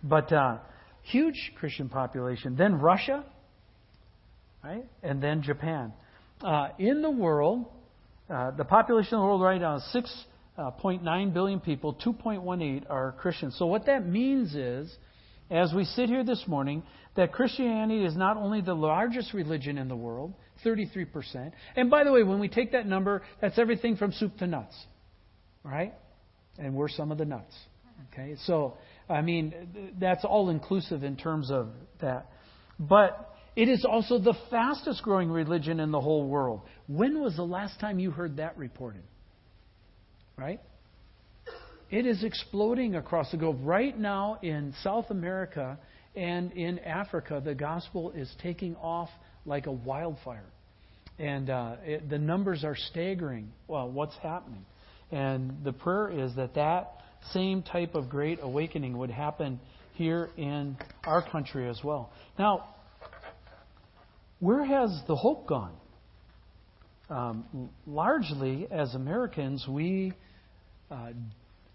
But 0.03 0.31
uh, 0.31 0.57
huge 1.03 1.53
Christian 1.57 1.89
population. 1.89 2.55
Then 2.55 2.75
Russia, 2.75 3.23
right? 4.63 4.85
And 5.03 5.21
then 5.21 5.43
Japan. 5.43 5.93
Uh, 6.41 6.69
in 6.79 7.01
the 7.01 7.11
world, 7.11 7.65
uh, 8.29 8.51
the 8.51 8.65
population 8.65 9.15
of 9.15 9.21
the 9.21 9.25
world 9.25 9.41
right 9.41 9.61
now 9.61 9.75
is 9.75 9.83
6.9 10.57 10.57
uh, 10.57 11.31
billion 11.31 11.59
people, 11.59 11.95
2.18 12.05 12.89
are 12.89 13.13
Christians. 13.19 13.55
So 13.57 13.65
what 13.67 13.85
that 13.85 14.07
means 14.07 14.55
is, 14.55 14.95
as 15.49 15.73
we 15.73 15.83
sit 15.83 16.07
here 16.07 16.23
this 16.23 16.43
morning, 16.47 16.83
that 17.15 17.33
Christianity 17.33 18.05
is 18.05 18.15
not 18.15 18.37
only 18.37 18.61
the 18.61 18.73
largest 18.73 19.33
religion 19.33 19.77
in 19.77 19.87
the 19.87 19.95
world, 19.95 20.33
33%. 20.65 21.51
And 21.75 21.89
by 21.89 22.03
the 22.03 22.11
way, 22.11 22.23
when 22.23 22.39
we 22.39 22.47
take 22.47 22.71
that 22.71 22.85
number, 22.85 23.21
that's 23.41 23.59
everything 23.59 23.97
from 23.97 24.13
soup 24.13 24.37
to 24.37 24.47
nuts. 24.47 24.75
Right? 25.63 25.93
And 26.57 26.75
we're 26.75 26.89
some 26.89 27.11
of 27.11 27.17
the 27.17 27.25
nuts. 27.25 27.53
Okay, 28.11 28.35
so 28.45 28.77
I 29.09 29.21
mean 29.21 29.93
that's 29.99 30.25
all 30.25 30.49
inclusive 30.49 31.03
in 31.03 31.15
terms 31.15 31.51
of 31.51 31.69
that, 31.99 32.27
but 32.79 33.31
it 33.55 33.67
is 33.67 33.85
also 33.85 34.17
the 34.17 34.35
fastest 34.49 35.03
growing 35.03 35.29
religion 35.29 35.79
in 35.79 35.91
the 35.91 35.99
whole 35.99 36.27
world. 36.27 36.61
When 36.87 37.19
was 37.19 37.35
the 37.35 37.43
last 37.43 37.79
time 37.79 37.99
you 37.99 38.11
heard 38.11 38.37
that 38.37 38.57
reported? 38.57 39.03
Right? 40.37 40.61
It 41.89 42.05
is 42.05 42.23
exploding 42.23 42.95
across 42.95 43.29
the 43.31 43.37
globe. 43.37 43.59
Right 43.63 43.97
now 43.97 44.39
in 44.41 44.73
South 44.81 45.09
America 45.09 45.77
and 46.15 46.53
in 46.53 46.79
Africa, 46.79 47.41
the 47.43 47.53
gospel 47.53 48.11
is 48.11 48.33
taking 48.41 48.77
off 48.77 49.09
like 49.45 49.67
a 49.67 49.71
wildfire. 49.71 50.49
And 51.19 51.49
uh, 51.49 51.75
it, 51.83 52.09
the 52.09 52.17
numbers 52.17 52.63
are 52.63 52.77
staggering. 52.77 53.51
Well, 53.67 53.91
what's 53.91 54.15
happening? 54.23 54.65
And 55.11 55.63
the 55.63 55.73
prayer 55.73 56.09
is 56.09 56.35
that 56.35 56.55
that 56.55 56.93
same 57.33 57.63
type 57.63 57.95
of 57.95 58.09
great 58.09 58.39
awakening 58.41 58.97
would 58.97 59.11
happen 59.11 59.59
here 59.93 60.29
in 60.37 60.77
our 61.05 61.21
country 61.21 61.69
as 61.69 61.79
well. 61.83 62.11
Now, 62.39 62.69
where 64.39 64.63
has 64.63 64.89
the 65.07 65.15
hope 65.15 65.47
gone? 65.47 65.73
Um, 67.09 67.69
largely, 67.85 68.67
as 68.71 68.95
Americans, 68.95 69.65
we 69.69 70.13
uh, 70.89 71.11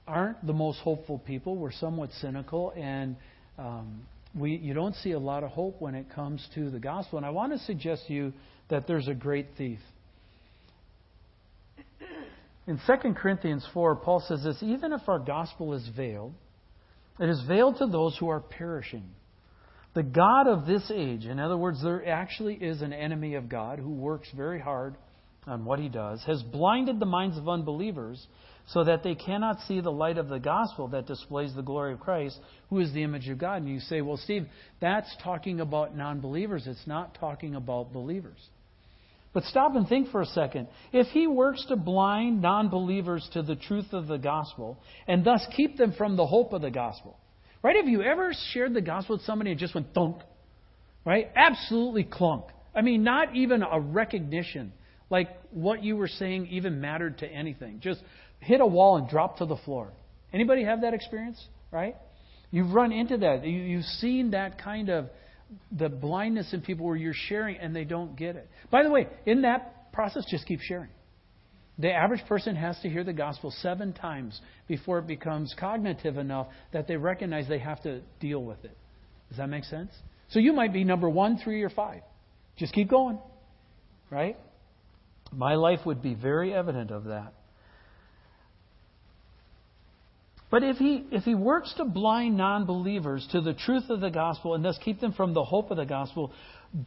aren't 0.06 0.44
the 0.46 0.52
most 0.52 0.80
hopeful 0.80 1.18
people. 1.18 1.56
We're 1.56 1.72
somewhat 1.72 2.10
cynical, 2.20 2.72
and 2.74 3.16
um, 3.58 4.02
we, 4.34 4.56
you 4.56 4.74
don't 4.74 4.94
see 4.96 5.12
a 5.12 5.18
lot 5.18 5.44
of 5.44 5.50
hope 5.50 5.80
when 5.80 5.94
it 5.94 6.06
comes 6.14 6.46
to 6.54 6.70
the 6.70 6.78
gospel. 6.78 7.18
And 7.18 7.26
I 7.26 7.30
want 7.30 7.52
to 7.52 7.58
suggest 7.60 8.06
to 8.06 8.12
you 8.14 8.32
that 8.70 8.86
there's 8.86 9.08
a 9.08 9.14
great 9.14 9.46
thief. 9.56 9.78
In 12.66 12.80
2 12.84 13.14
Corinthians 13.14 13.66
4, 13.72 13.96
Paul 13.96 14.20
says 14.26 14.42
this 14.42 14.62
even 14.62 14.92
if 14.92 15.08
our 15.08 15.20
gospel 15.20 15.74
is 15.74 15.88
veiled, 15.96 16.34
it 17.20 17.28
is 17.28 17.42
veiled 17.46 17.78
to 17.78 17.86
those 17.86 18.16
who 18.18 18.28
are 18.28 18.40
perishing. 18.40 19.04
The 19.94 20.02
God 20.02 20.46
of 20.46 20.66
this 20.66 20.90
age, 20.94 21.24
in 21.24 21.38
other 21.38 21.56
words, 21.56 21.82
there 21.82 22.06
actually 22.06 22.54
is 22.54 22.82
an 22.82 22.92
enemy 22.92 23.34
of 23.34 23.48
God 23.48 23.78
who 23.78 23.90
works 23.90 24.28
very 24.36 24.60
hard 24.60 24.96
on 25.46 25.64
what 25.64 25.78
he 25.78 25.88
does, 25.88 26.22
has 26.24 26.42
blinded 26.42 26.98
the 26.98 27.06
minds 27.06 27.38
of 27.38 27.48
unbelievers 27.48 28.26
so 28.68 28.82
that 28.82 29.04
they 29.04 29.14
cannot 29.14 29.60
see 29.60 29.80
the 29.80 29.92
light 29.92 30.18
of 30.18 30.28
the 30.28 30.40
gospel 30.40 30.88
that 30.88 31.06
displays 31.06 31.54
the 31.54 31.62
glory 31.62 31.92
of 31.92 32.00
Christ, 32.00 32.38
who 32.68 32.80
is 32.80 32.92
the 32.92 33.04
image 33.04 33.28
of 33.28 33.38
God. 33.38 33.62
And 33.62 33.70
you 33.70 33.78
say, 33.78 34.00
well, 34.00 34.16
Steve, 34.16 34.46
that's 34.80 35.14
talking 35.22 35.60
about 35.60 35.96
non 35.96 36.20
believers. 36.20 36.66
It's 36.66 36.86
not 36.86 37.14
talking 37.14 37.54
about 37.54 37.92
believers. 37.92 38.38
But 39.36 39.44
stop 39.44 39.76
and 39.76 39.86
think 39.86 40.08
for 40.08 40.22
a 40.22 40.26
second. 40.26 40.66
If 40.94 41.08
he 41.08 41.26
works 41.26 41.62
to 41.68 41.76
blind 41.76 42.40
non 42.40 42.70
believers 42.70 43.28
to 43.34 43.42
the 43.42 43.54
truth 43.54 43.92
of 43.92 44.06
the 44.06 44.16
gospel 44.16 44.78
and 45.06 45.26
thus 45.26 45.46
keep 45.54 45.76
them 45.76 45.92
from 45.92 46.16
the 46.16 46.26
hope 46.26 46.54
of 46.54 46.62
the 46.62 46.70
gospel, 46.70 47.18
right? 47.62 47.76
Have 47.76 47.86
you 47.86 48.00
ever 48.00 48.32
shared 48.54 48.72
the 48.72 48.80
gospel 48.80 49.16
with 49.16 49.26
somebody 49.26 49.50
and 49.50 49.60
just 49.60 49.74
went 49.74 49.92
thunk? 49.92 50.22
Right? 51.04 51.30
Absolutely 51.36 52.04
clunk. 52.04 52.46
I 52.74 52.80
mean, 52.80 53.04
not 53.04 53.36
even 53.36 53.62
a 53.62 53.78
recognition 53.78 54.72
like 55.10 55.28
what 55.50 55.84
you 55.84 55.98
were 55.98 56.08
saying 56.08 56.46
even 56.46 56.80
mattered 56.80 57.18
to 57.18 57.26
anything. 57.26 57.80
Just 57.80 58.00
hit 58.40 58.62
a 58.62 58.66
wall 58.66 58.96
and 58.96 59.06
drop 59.06 59.36
to 59.36 59.44
the 59.44 59.58
floor. 59.58 59.92
Anybody 60.32 60.64
have 60.64 60.80
that 60.80 60.94
experience? 60.94 61.46
Right? 61.70 61.94
You've 62.50 62.72
run 62.72 62.90
into 62.90 63.18
that. 63.18 63.44
You, 63.46 63.76
have 63.76 63.84
seen 63.84 64.30
that 64.30 64.62
kind 64.62 64.88
of 64.88 65.10
the 65.72 65.88
blindness 65.88 66.52
in 66.52 66.60
people 66.60 66.86
where 66.86 66.96
you're 66.96 67.14
sharing 67.14 67.56
and 67.56 67.74
they 67.74 67.84
don't 67.84 68.16
get 68.16 68.36
it. 68.36 68.48
By 68.70 68.82
the 68.82 68.90
way, 68.90 69.08
in 69.24 69.42
that 69.42 69.92
process, 69.92 70.24
just 70.30 70.46
keep 70.46 70.60
sharing. 70.60 70.90
The 71.78 71.92
average 71.92 72.24
person 72.26 72.56
has 72.56 72.78
to 72.80 72.88
hear 72.88 73.04
the 73.04 73.12
gospel 73.12 73.50
seven 73.60 73.92
times 73.92 74.40
before 74.66 74.98
it 74.98 75.06
becomes 75.06 75.54
cognitive 75.58 76.16
enough 76.16 76.48
that 76.72 76.88
they 76.88 76.96
recognize 76.96 77.48
they 77.48 77.58
have 77.58 77.82
to 77.82 78.00
deal 78.18 78.42
with 78.42 78.64
it. 78.64 78.76
Does 79.28 79.38
that 79.38 79.48
make 79.48 79.64
sense? 79.64 79.90
So 80.30 80.38
you 80.38 80.52
might 80.52 80.72
be 80.72 80.84
number 80.84 81.08
one, 81.08 81.38
three, 81.38 81.62
or 81.62 81.70
five. 81.70 82.00
Just 82.56 82.72
keep 82.72 82.88
going. 82.88 83.18
Right? 84.10 84.38
My 85.32 85.54
life 85.54 85.80
would 85.84 86.00
be 86.00 86.14
very 86.14 86.54
evident 86.54 86.90
of 86.90 87.04
that. 87.04 87.34
But 90.50 90.62
if 90.62 90.76
he, 90.76 91.04
if 91.10 91.24
he 91.24 91.34
works 91.34 91.74
to 91.76 91.84
blind 91.84 92.36
non 92.36 92.66
believers 92.66 93.26
to 93.32 93.40
the 93.40 93.54
truth 93.54 93.90
of 93.90 94.00
the 94.00 94.10
gospel 94.10 94.54
and 94.54 94.64
thus 94.64 94.78
keep 94.84 95.00
them 95.00 95.12
from 95.12 95.34
the 95.34 95.44
hope 95.44 95.70
of 95.70 95.76
the 95.76 95.84
gospel, 95.86 96.32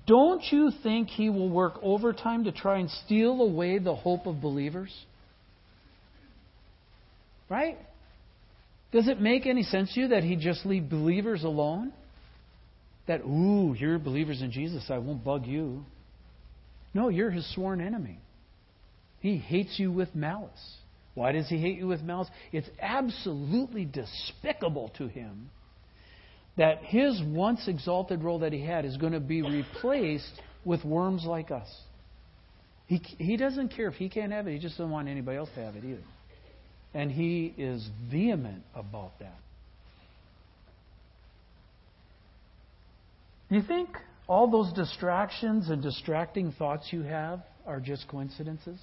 don't 0.08 0.42
you 0.52 0.72
think 0.84 1.10
he 1.10 1.30
will 1.30 1.50
work 1.50 1.74
overtime 1.82 2.46
to 2.46 2.52
try 2.52 2.80
and 2.80 2.90
steal 3.06 3.42
away 3.42 3.80
the 3.80 3.96
hope 3.96 4.28
of 4.28 4.42
believers? 4.42 4.94
Right? 7.50 7.78
Does 8.92 9.08
it 9.08 9.20
make 9.20 9.46
any 9.46 9.64
sense 9.64 9.94
to 9.94 10.02
you 10.02 10.08
that 10.10 10.24
he 10.24 10.36
just 10.36 10.66
leave 10.66 10.90
believers 10.90 11.44
alone? 11.44 11.94
That, 13.08 13.22
ooh, 13.22 13.76
you're 13.78 14.00
believers 14.00 14.42
in 14.42 14.52
Jesus, 14.52 14.86
I 14.90 15.00
won't 15.00 15.24
bug 15.24 15.46
you. 15.46 15.84
No, 16.94 17.10
you're 17.10 17.32
his 17.32 17.52
sworn 17.54 17.82
enemy. 17.82 18.20
He 19.20 19.38
hates 19.38 19.78
you 19.78 19.92
with 19.92 20.16
malice. 20.16 20.78
Why 21.16 21.32
does 21.32 21.48
he 21.50 21.58
hate 21.58 21.78
you 21.78 21.88
with 21.88 22.02
malice? 22.02 22.30
It's 22.52 22.70
absolutely 22.82 23.86
despicable 23.86 24.90
to 24.98 25.08
him 25.08 25.50
that 26.58 26.84
his 26.84 27.22
once 27.26 27.68
exalted 27.68 28.24
role 28.24 28.40
that 28.40 28.54
he 28.54 28.64
had 28.64 28.86
is 28.86 28.98
going 28.98 29.14
to 29.14 29.20
be 29.20 29.42
replaced 29.42 30.42
with 30.66 30.84
worms 30.84 31.24
like 31.26 31.52
us. 31.52 31.68
He, 32.86 32.98
he 33.18 33.38
doesn't 33.38 33.70
care 33.70 33.88
if 33.88 33.96
he 33.96 34.10
can't 34.10 34.32
have 34.32 34.48
it, 34.48 34.54
he 34.54 34.60
just 34.60 34.78
doesn't 34.78 34.92
want 34.92 35.08
anybody 35.08 35.38
else 35.38 35.50
to 35.56 35.64
have 35.64 35.76
it 35.76 35.84
either. 35.86 36.04
And 36.94 37.12
he 37.12 37.54
is 37.58 37.88
vehement 38.10 38.64
about 38.76 39.20
that. 39.20 39.38
Do 43.50 43.56
you 43.56 43.62
think 43.62 43.90
all 44.28 44.50
those 44.50 44.74
distractions 44.74 45.70
and 45.70 45.82
distracting 45.82 46.52
thoughts 46.52 46.88
you 46.92 47.04
have 47.04 47.42
are 47.66 47.80
just 47.80 48.08
coincidences? 48.08 48.80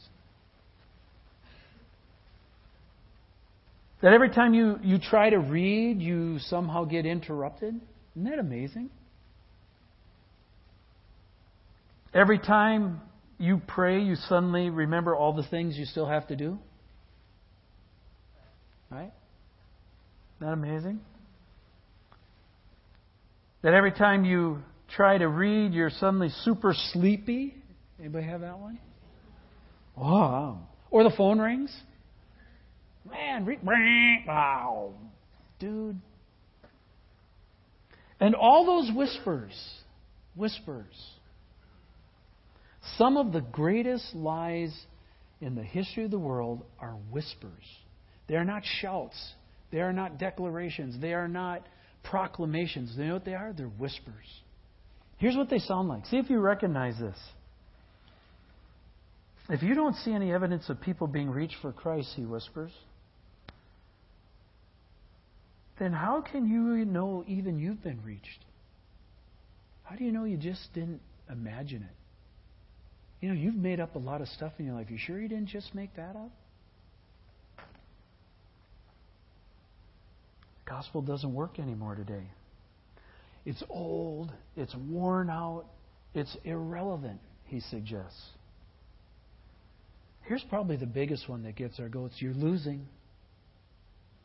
That 4.03 4.13
every 4.13 4.31
time 4.31 4.53
you, 4.53 4.79
you 4.83 4.99
try 4.99 5.31
to 5.31 5.39
read, 5.39 6.01
you 6.01 6.39
somehow 6.39 6.85
get 6.85 7.07
interrupted? 7.07 7.75
Isn't 8.15 8.31
that 8.31 8.39
amazing? 8.39 8.91
Every 12.13 12.39
time 12.39 13.01
you 13.39 13.61
pray, 13.67 14.01
you 14.01 14.15
suddenly 14.15 14.71
remember 14.71 15.15
all 15.15 15.33
the 15.33 15.43
things 15.43 15.77
you 15.77 15.85
still 15.85 16.07
have 16.07 16.29
to 16.29 16.37
do? 16.37 16.59
Right? 18.91 19.13
Isn't 20.39 20.47
that 20.47 20.53
amazing? 20.53 21.01
That 23.63 23.75
every 23.75 23.93
time 23.93 24.25
you 24.25 24.59
try 24.95 25.19
to 25.19 25.29
read, 25.29 25.73
you're 25.73 25.91
suddenly 25.91 26.29
super 26.43 26.75
sleepy? 26.93 27.55
Anybody 27.99 28.27
have 28.27 28.43
that 28.43 28.59
one? 28.59 28.79
Wow. 29.97 30.61
Or 30.91 31.03
the 31.03 31.15
phone 31.17 31.39
rings? 31.39 31.75
Man, 33.11 33.45
re- 33.45 33.59
wow, 34.27 34.95
dude. 35.59 36.01
And 38.19 38.35
all 38.35 38.65
those 38.65 38.95
whispers, 38.95 39.53
whispers. 40.35 40.95
Some 42.97 43.17
of 43.17 43.33
the 43.33 43.41
greatest 43.41 44.15
lies 44.15 44.75
in 45.41 45.55
the 45.55 45.63
history 45.63 46.05
of 46.05 46.11
the 46.11 46.19
world 46.19 46.65
are 46.81 46.97
whispers. 47.11 47.65
They 48.29 48.37
are 48.37 48.45
not 48.45 48.63
shouts. 48.81 49.17
They 49.71 49.81
are 49.81 49.93
not 49.93 50.19
declarations. 50.19 51.01
They 51.01 51.13
are 51.13 51.29
not 51.29 51.67
proclamations. 52.05 52.95
You 52.97 53.07
know 53.07 53.15
what 53.15 53.25
they 53.25 53.35
are? 53.35 53.53
They're 53.53 53.67
whispers. 53.67 54.15
Here's 55.19 55.37
what 55.37 55.51
they 55.51 55.59
sound 55.59 55.89
like. 55.89 56.07
See 56.07 56.19
if 56.19 56.31
you 56.31 56.39
recognize 56.39 56.99
this. 56.99 57.17
If 59.49 59.63
you 59.63 59.75
don't 59.75 59.95
see 59.97 60.13
any 60.13 60.33
evidence 60.33 60.69
of 60.69 60.81
people 60.81 61.07
being 61.07 61.31
reached 61.31 61.57
for 61.63 61.73
Christ, 61.73 62.13
he 62.17 62.25
whispers, 62.25 62.73
then 65.79 65.93
how 65.93 66.23
can 66.23 66.49
you 66.49 66.85
know 66.85 67.25
even 67.27 67.59
you've 67.59 67.83
been 67.83 68.03
reached? 68.05 68.45
How 69.85 69.97
do 69.97 70.05
you 70.05 70.13
know 70.13 70.25
you 70.25 70.37
just 70.37 70.73
didn't 70.75 71.01
imagine 71.31 71.83
it? 71.83 71.97
You 73.21 73.29
know, 73.29 73.35
you've 73.35 73.55
made 73.57 73.81
up 73.81 73.95
a 73.95 73.99
lot 73.99 74.21
of 74.21 74.29
stuff 74.29 74.53
in 74.59 74.67
your 74.67 74.75
life. 74.75 74.91
You 74.91 74.99
sure 74.99 75.21
you 75.21 75.29
didn't 75.29 75.49
just 75.49 75.75
make 75.75 75.95
that 75.97 76.17
up? 76.17 76.31
The 80.65 80.71
gospel 80.71 81.03
doesn't 81.03 81.33
work 81.33 81.59
anymore 81.59 81.95
today. 81.95 82.29
It's 83.45 83.63
old, 83.71 84.33
it's 84.57 84.75
worn 84.75 85.31
out, 85.31 85.67
it's 86.15 86.37
irrelevant, 86.45 87.21
he 87.45 87.61
suggests. 87.61 88.21
Here's 90.23 90.43
probably 90.51 90.77
the 90.77 90.87
biggest 90.87 91.29
one 91.29 91.45
that 91.45 91.55
gets 91.55 91.79
our 91.79 91.89
goats. 91.89 92.15
You're 92.19 92.35
losing. 92.35 92.87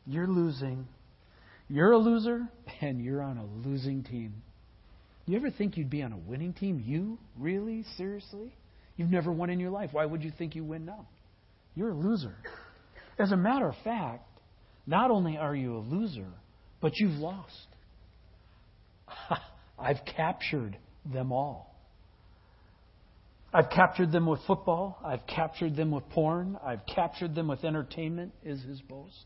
You're 0.04 0.26
losing. 0.26 0.88
You're 1.72 1.92
a 1.92 1.98
loser, 1.98 2.46
and 2.82 3.02
you're 3.02 3.22
on 3.22 3.38
a 3.38 3.66
losing 3.66 4.02
team. 4.02 4.42
You 5.24 5.38
ever 5.38 5.50
think 5.50 5.78
you'd 5.78 5.88
be 5.88 6.02
on 6.02 6.12
a 6.12 6.18
winning 6.18 6.52
team? 6.52 6.84
You? 6.84 7.16
Really? 7.38 7.86
Seriously? 7.96 8.52
You've 8.98 9.10
never 9.10 9.32
won 9.32 9.48
in 9.48 9.58
your 9.58 9.70
life. 9.70 9.88
Why 9.92 10.04
would 10.04 10.22
you 10.22 10.30
think 10.36 10.54
you 10.54 10.64
win 10.64 10.84
now? 10.84 11.08
You're 11.74 11.88
a 11.88 11.94
loser. 11.94 12.34
As 13.18 13.32
a 13.32 13.38
matter 13.38 13.66
of 13.66 13.74
fact, 13.84 14.28
not 14.86 15.10
only 15.10 15.38
are 15.38 15.56
you 15.56 15.78
a 15.78 15.78
loser, 15.78 16.28
but 16.82 16.92
you've 16.98 17.18
lost. 17.18 17.68
I've 19.78 20.04
captured 20.14 20.76
them 21.10 21.32
all. 21.32 21.74
I've 23.54 23.70
captured 23.70 24.12
them 24.12 24.26
with 24.26 24.40
football. 24.46 24.98
I've 25.02 25.26
captured 25.26 25.74
them 25.74 25.90
with 25.90 26.06
porn. 26.10 26.58
I've 26.62 26.84
captured 26.84 27.34
them 27.34 27.48
with 27.48 27.64
entertainment, 27.64 28.32
is 28.44 28.62
his 28.62 28.82
boast. 28.82 29.24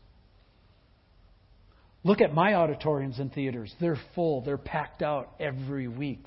Look 2.07 2.21
at 2.21 2.33
my 2.33 2.53
auditoriums 2.53 3.19
and 3.19 3.33
theaters. 3.33 3.75
They're 3.81 3.99
full, 4.15 4.39
they're 4.39 4.57
packed 4.57 5.01
out 5.01 5.29
every 5.41 5.89
week. 5.89 6.25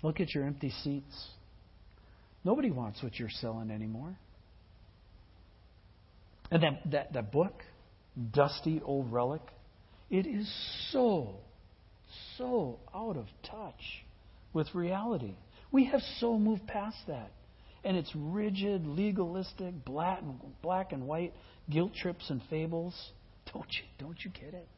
Look 0.00 0.20
at 0.20 0.32
your 0.32 0.44
empty 0.44 0.70
seats. 0.84 1.28
Nobody 2.44 2.70
wants 2.70 3.02
what 3.02 3.18
you're 3.18 3.28
selling 3.28 3.72
anymore. 3.72 4.16
And 6.52 6.62
that, 6.62 6.90
that, 6.92 7.12
that 7.14 7.32
book, 7.32 7.64
Dusty 8.32 8.80
Old 8.84 9.12
Relic, 9.12 9.42
it 10.08 10.24
is 10.24 10.48
so, 10.92 11.34
so 12.38 12.78
out 12.94 13.16
of 13.16 13.26
touch 13.50 14.04
with 14.52 14.72
reality. 14.72 15.34
We 15.72 15.86
have 15.86 16.02
so 16.20 16.38
moved 16.38 16.68
past 16.68 16.98
that. 17.08 17.32
And 17.82 17.96
it's 17.96 18.12
rigid, 18.14 18.86
legalistic, 18.86 19.84
black 19.84 20.20
and, 20.20 20.38
black 20.62 20.92
and 20.92 21.08
white 21.08 21.34
guilt 21.68 21.92
trips 22.00 22.30
and 22.30 22.40
fables. 22.48 22.94
Don't 23.52 23.66
you, 23.70 23.84
don't 23.98 24.16
you 24.24 24.30
get 24.30 24.54
it? 24.54 24.68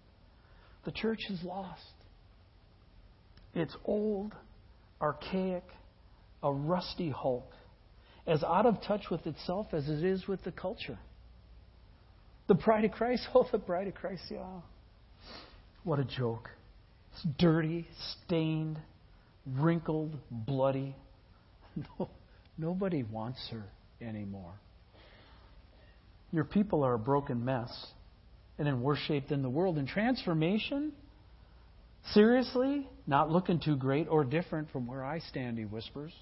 The 0.84 0.92
church 0.92 1.20
is 1.30 1.42
lost. 1.42 1.80
It's 3.54 3.74
old, 3.84 4.34
archaic, 5.00 5.64
a 6.42 6.52
rusty 6.52 7.10
hulk. 7.10 7.50
as 8.26 8.42
out 8.42 8.66
of 8.66 8.82
touch 8.82 9.10
with 9.10 9.26
itself 9.26 9.68
as 9.72 9.88
it 9.88 10.02
is 10.02 10.26
with 10.26 10.42
the 10.44 10.52
culture. 10.52 10.98
The 12.48 12.54
bride 12.54 12.84
of 12.84 12.92
Christ, 12.92 13.26
oh, 13.34 13.46
the 13.50 13.58
bride 13.58 13.88
of 13.88 13.94
Christ, 13.94 14.22
yeah. 14.30 14.60
What 15.84 15.98
a 15.98 16.04
joke. 16.04 16.50
It's 17.12 17.26
dirty, 17.38 17.86
stained, 18.24 18.78
wrinkled, 19.46 20.16
bloody. 20.30 20.94
No, 21.98 22.08
nobody 22.56 23.02
wants 23.02 23.48
her 23.50 23.64
anymore. 24.00 24.52
Your 26.30 26.44
people 26.44 26.84
are 26.84 26.94
a 26.94 26.98
broken 27.00 27.44
mess 27.44 27.68
and 28.58 28.68
in 28.68 28.82
worse 28.82 29.00
shape 29.06 29.28
than 29.28 29.42
the 29.42 29.50
world. 29.50 29.78
And 29.78 29.88
transformation? 29.88 30.92
Seriously? 32.12 32.86
Not 33.06 33.30
looking 33.30 33.60
too 33.60 33.76
great 33.76 34.08
or 34.08 34.24
different 34.24 34.70
from 34.70 34.86
where 34.86 35.04
I 35.04 35.18
stand, 35.18 35.58
he 35.58 35.64
whispers. 35.64 36.12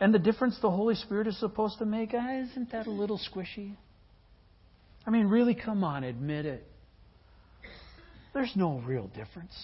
And 0.00 0.14
the 0.14 0.18
difference 0.18 0.58
the 0.62 0.70
Holy 0.70 0.94
Spirit 0.94 1.26
is 1.26 1.38
supposed 1.40 1.78
to 1.78 1.84
make, 1.84 2.10
ah, 2.14 2.40
isn't 2.40 2.70
that 2.70 2.86
a 2.86 2.90
little 2.90 3.18
squishy? 3.18 3.74
I 5.06 5.10
mean, 5.10 5.26
really, 5.26 5.54
come 5.54 5.82
on, 5.82 6.04
admit 6.04 6.46
it. 6.46 6.64
There's 8.34 8.52
no 8.54 8.82
real 8.86 9.08
difference. 9.08 9.56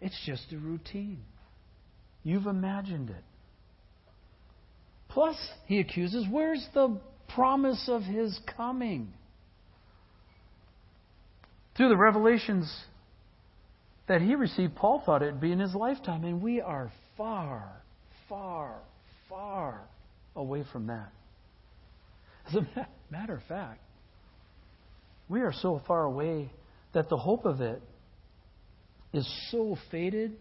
It's 0.00 0.20
just 0.26 0.52
a 0.52 0.58
routine. 0.58 1.22
You've 2.22 2.46
imagined 2.46 3.10
it. 3.10 3.24
Plus, 5.08 5.36
he 5.66 5.78
accuses, 5.78 6.26
where's 6.28 6.66
the 6.74 6.98
promise 7.34 7.88
of 7.88 8.02
his 8.02 8.38
coming? 8.56 9.12
Through 11.76 11.88
the 11.88 11.96
revelations 11.96 12.72
that 14.06 14.20
he 14.20 14.34
received, 14.34 14.76
Paul 14.76 15.02
thought 15.04 15.22
it'd 15.22 15.40
be 15.40 15.52
in 15.52 15.58
his 15.58 15.74
lifetime, 15.74 16.24
and 16.24 16.42
we 16.42 16.60
are 16.60 16.92
far, 17.16 17.82
far, 18.28 18.76
far 19.28 19.80
away 20.36 20.64
from 20.72 20.86
that. 20.88 21.10
As 22.48 22.54
a 22.54 22.86
matter 23.10 23.36
of 23.36 23.42
fact, 23.48 23.80
we 25.28 25.40
are 25.40 25.52
so 25.52 25.80
far 25.86 26.04
away 26.04 26.50
that 26.92 27.08
the 27.08 27.16
hope 27.16 27.44
of 27.44 27.60
it 27.60 27.82
is 29.12 29.26
so 29.50 29.76
faded, 29.90 30.36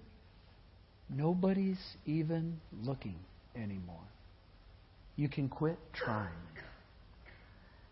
nobody's 1.10 1.80
even 2.06 2.60
looking 2.82 3.16
anymore. 3.56 3.96
You 5.16 5.30
can 5.30 5.48
quit 5.48 5.78
trying. 5.94 6.30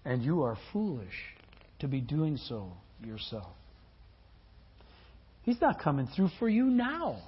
And 0.06 0.24
you 0.24 0.44
are 0.44 0.58
foolish 0.74 1.14
to 1.80 1.88
be 1.88 2.02
doing 2.02 2.38
so 2.38 2.74
yourself. 3.04 3.54
He's 5.44 5.60
not 5.62 5.82
coming 5.82 6.08
through 6.16 6.30
for 6.40 6.48
you 6.48 6.66
now. 6.66 7.20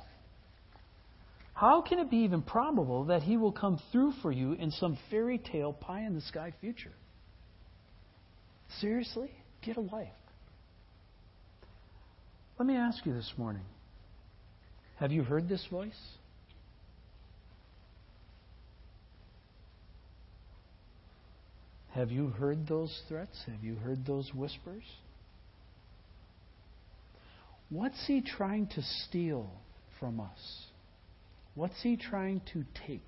How 1.53 1.81
can 1.81 1.99
it 1.99 2.09
be 2.09 2.17
even 2.17 2.41
probable 2.41 3.05
that 3.05 3.23
he 3.23 3.37
will 3.37 3.51
come 3.51 3.79
through 3.91 4.13
for 4.21 4.31
you 4.31 4.53
in 4.53 4.71
some 4.71 4.97
fairy 5.09 5.37
tale 5.37 5.73
pie 5.73 6.01
in 6.01 6.15
the 6.15 6.21
sky 6.21 6.53
future? 6.61 6.91
Seriously? 8.79 9.29
Get 9.63 9.77
a 9.77 9.81
life. 9.81 10.07
Let 12.57 12.67
me 12.67 12.75
ask 12.75 13.05
you 13.05 13.13
this 13.13 13.31
morning 13.37 13.63
have 14.97 15.11
you 15.11 15.23
heard 15.23 15.49
this 15.49 15.65
voice? 15.69 15.99
Have 21.93 22.11
you 22.11 22.27
heard 22.27 22.67
those 22.67 23.01
threats? 23.07 23.39
Have 23.45 23.63
you 23.63 23.75
heard 23.75 24.05
those 24.05 24.33
whispers? 24.33 24.83
What's 27.69 28.07
he 28.07 28.21
trying 28.21 28.67
to 28.67 28.81
steal 28.81 29.49
from 29.99 30.19
us? 30.19 30.65
What's 31.53 31.81
he 31.83 31.97
trying 31.97 32.41
to 32.53 32.63
take? 32.87 33.07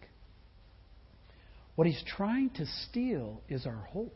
What 1.76 1.88
he's 1.88 2.04
trying 2.16 2.52
to 2.52 2.66
steal 2.88 3.42
is 3.50 3.66
our 3.66 3.88
hope. 3.90 4.16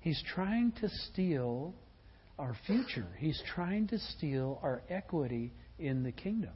He's 0.00 0.22
trying 0.34 0.72
to 0.80 0.88
steal 0.88 1.74
our 2.38 2.56
future. 2.64 3.08
He's 3.18 3.42
trying 3.54 3.88
to 3.88 3.98
steal 3.98 4.60
our 4.62 4.82
equity 4.88 5.52
in 5.80 6.04
the 6.04 6.12
kingdom. 6.12 6.54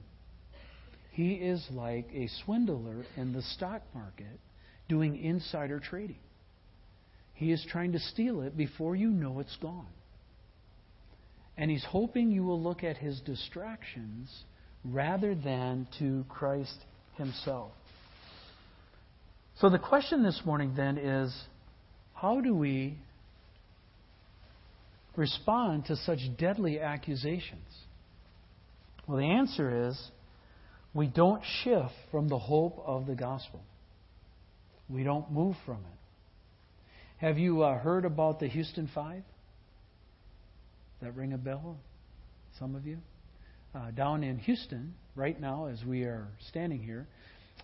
He 1.10 1.32
is 1.32 1.66
like 1.72 2.08
a 2.14 2.28
swindler 2.44 3.04
in 3.16 3.32
the 3.32 3.42
stock 3.42 3.82
market 3.92 4.38
doing 4.88 5.16
insider 5.22 5.80
trading. 5.80 6.20
He 7.42 7.50
is 7.50 7.66
trying 7.68 7.90
to 7.90 7.98
steal 7.98 8.42
it 8.42 8.56
before 8.56 8.94
you 8.94 9.08
know 9.08 9.40
it's 9.40 9.56
gone. 9.56 9.88
And 11.56 11.68
he's 11.72 11.84
hoping 11.84 12.30
you 12.30 12.44
will 12.44 12.62
look 12.62 12.84
at 12.84 12.98
his 12.98 13.20
distractions 13.22 14.32
rather 14.84 15.34
than 15.34 15.88
to 15.98 16.24
Christ 16.28 16.76
himself. 17.16 17.72
So 19.58 19.70
the 19.70 19.80
question 19.80 20.22
this 20.22 20.40
morning 20.44 20.74
then 20.76 20.98
is 20.98 21.36
how 22.14 22.40
do 22.40 22.54
we 22.54 22.96
respond 25.16 25.86
to 25.86 25.96
such 25.96 26.20
deadly 26.38 26.78
accusations? 26.78 27.66
Well, 29.08 29.18
the 29.18 29.24
answer 29.24 29.88
is 29.88 30.00
we 30.94 31.08
don't 31.08 31.42
shift 31.64 31.90
from 32.12 32.28
the 32.28 32.38
hope 32.38 32.80
of 32.86 33.06
the 33.08 33.16
gospel. 33.16 33.64
We 34.88 35.02
don't 35.02 35.32
move 35.32 35.56
from 35.66 35.78
it. 35.78 36.01
Have 37.22 37.38
you 37.38 37.62
uh, 37.62 37.78
heard 37.78 38.04
about 38.04 38.40
the 38.40 38.48
Houston 38.48 38.90
Five? 38.92 39.22
That 41.00 41.14
ring 41.14 41.32
a 41.32 41.38
bell? 41.38 41.76
Some 42.58 42.74
of 42.74 42.84
you? 42.84 42.98
Uh, 43.72 43.92
down 43.92 44.24
in 44.24 44.38
Houston, 44.38 44.92
right 45.14 45.40
now, 45.40 45.66
as 45.66 45.84
we 45.84 46.02
are 46.02 46.26
standing 46.48 46.82
here, 46.82 47.06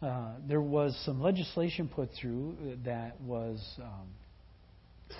uh, 0.00 0.34
there 0.46 0.60
was 0.60 0.96
some 1.04 1.20
legislation 1.20 1.90
put 1.92 2.10
through 2.12 2.54
that 2.84 3.20
was 3.20 3.60
um, 3.82 5.16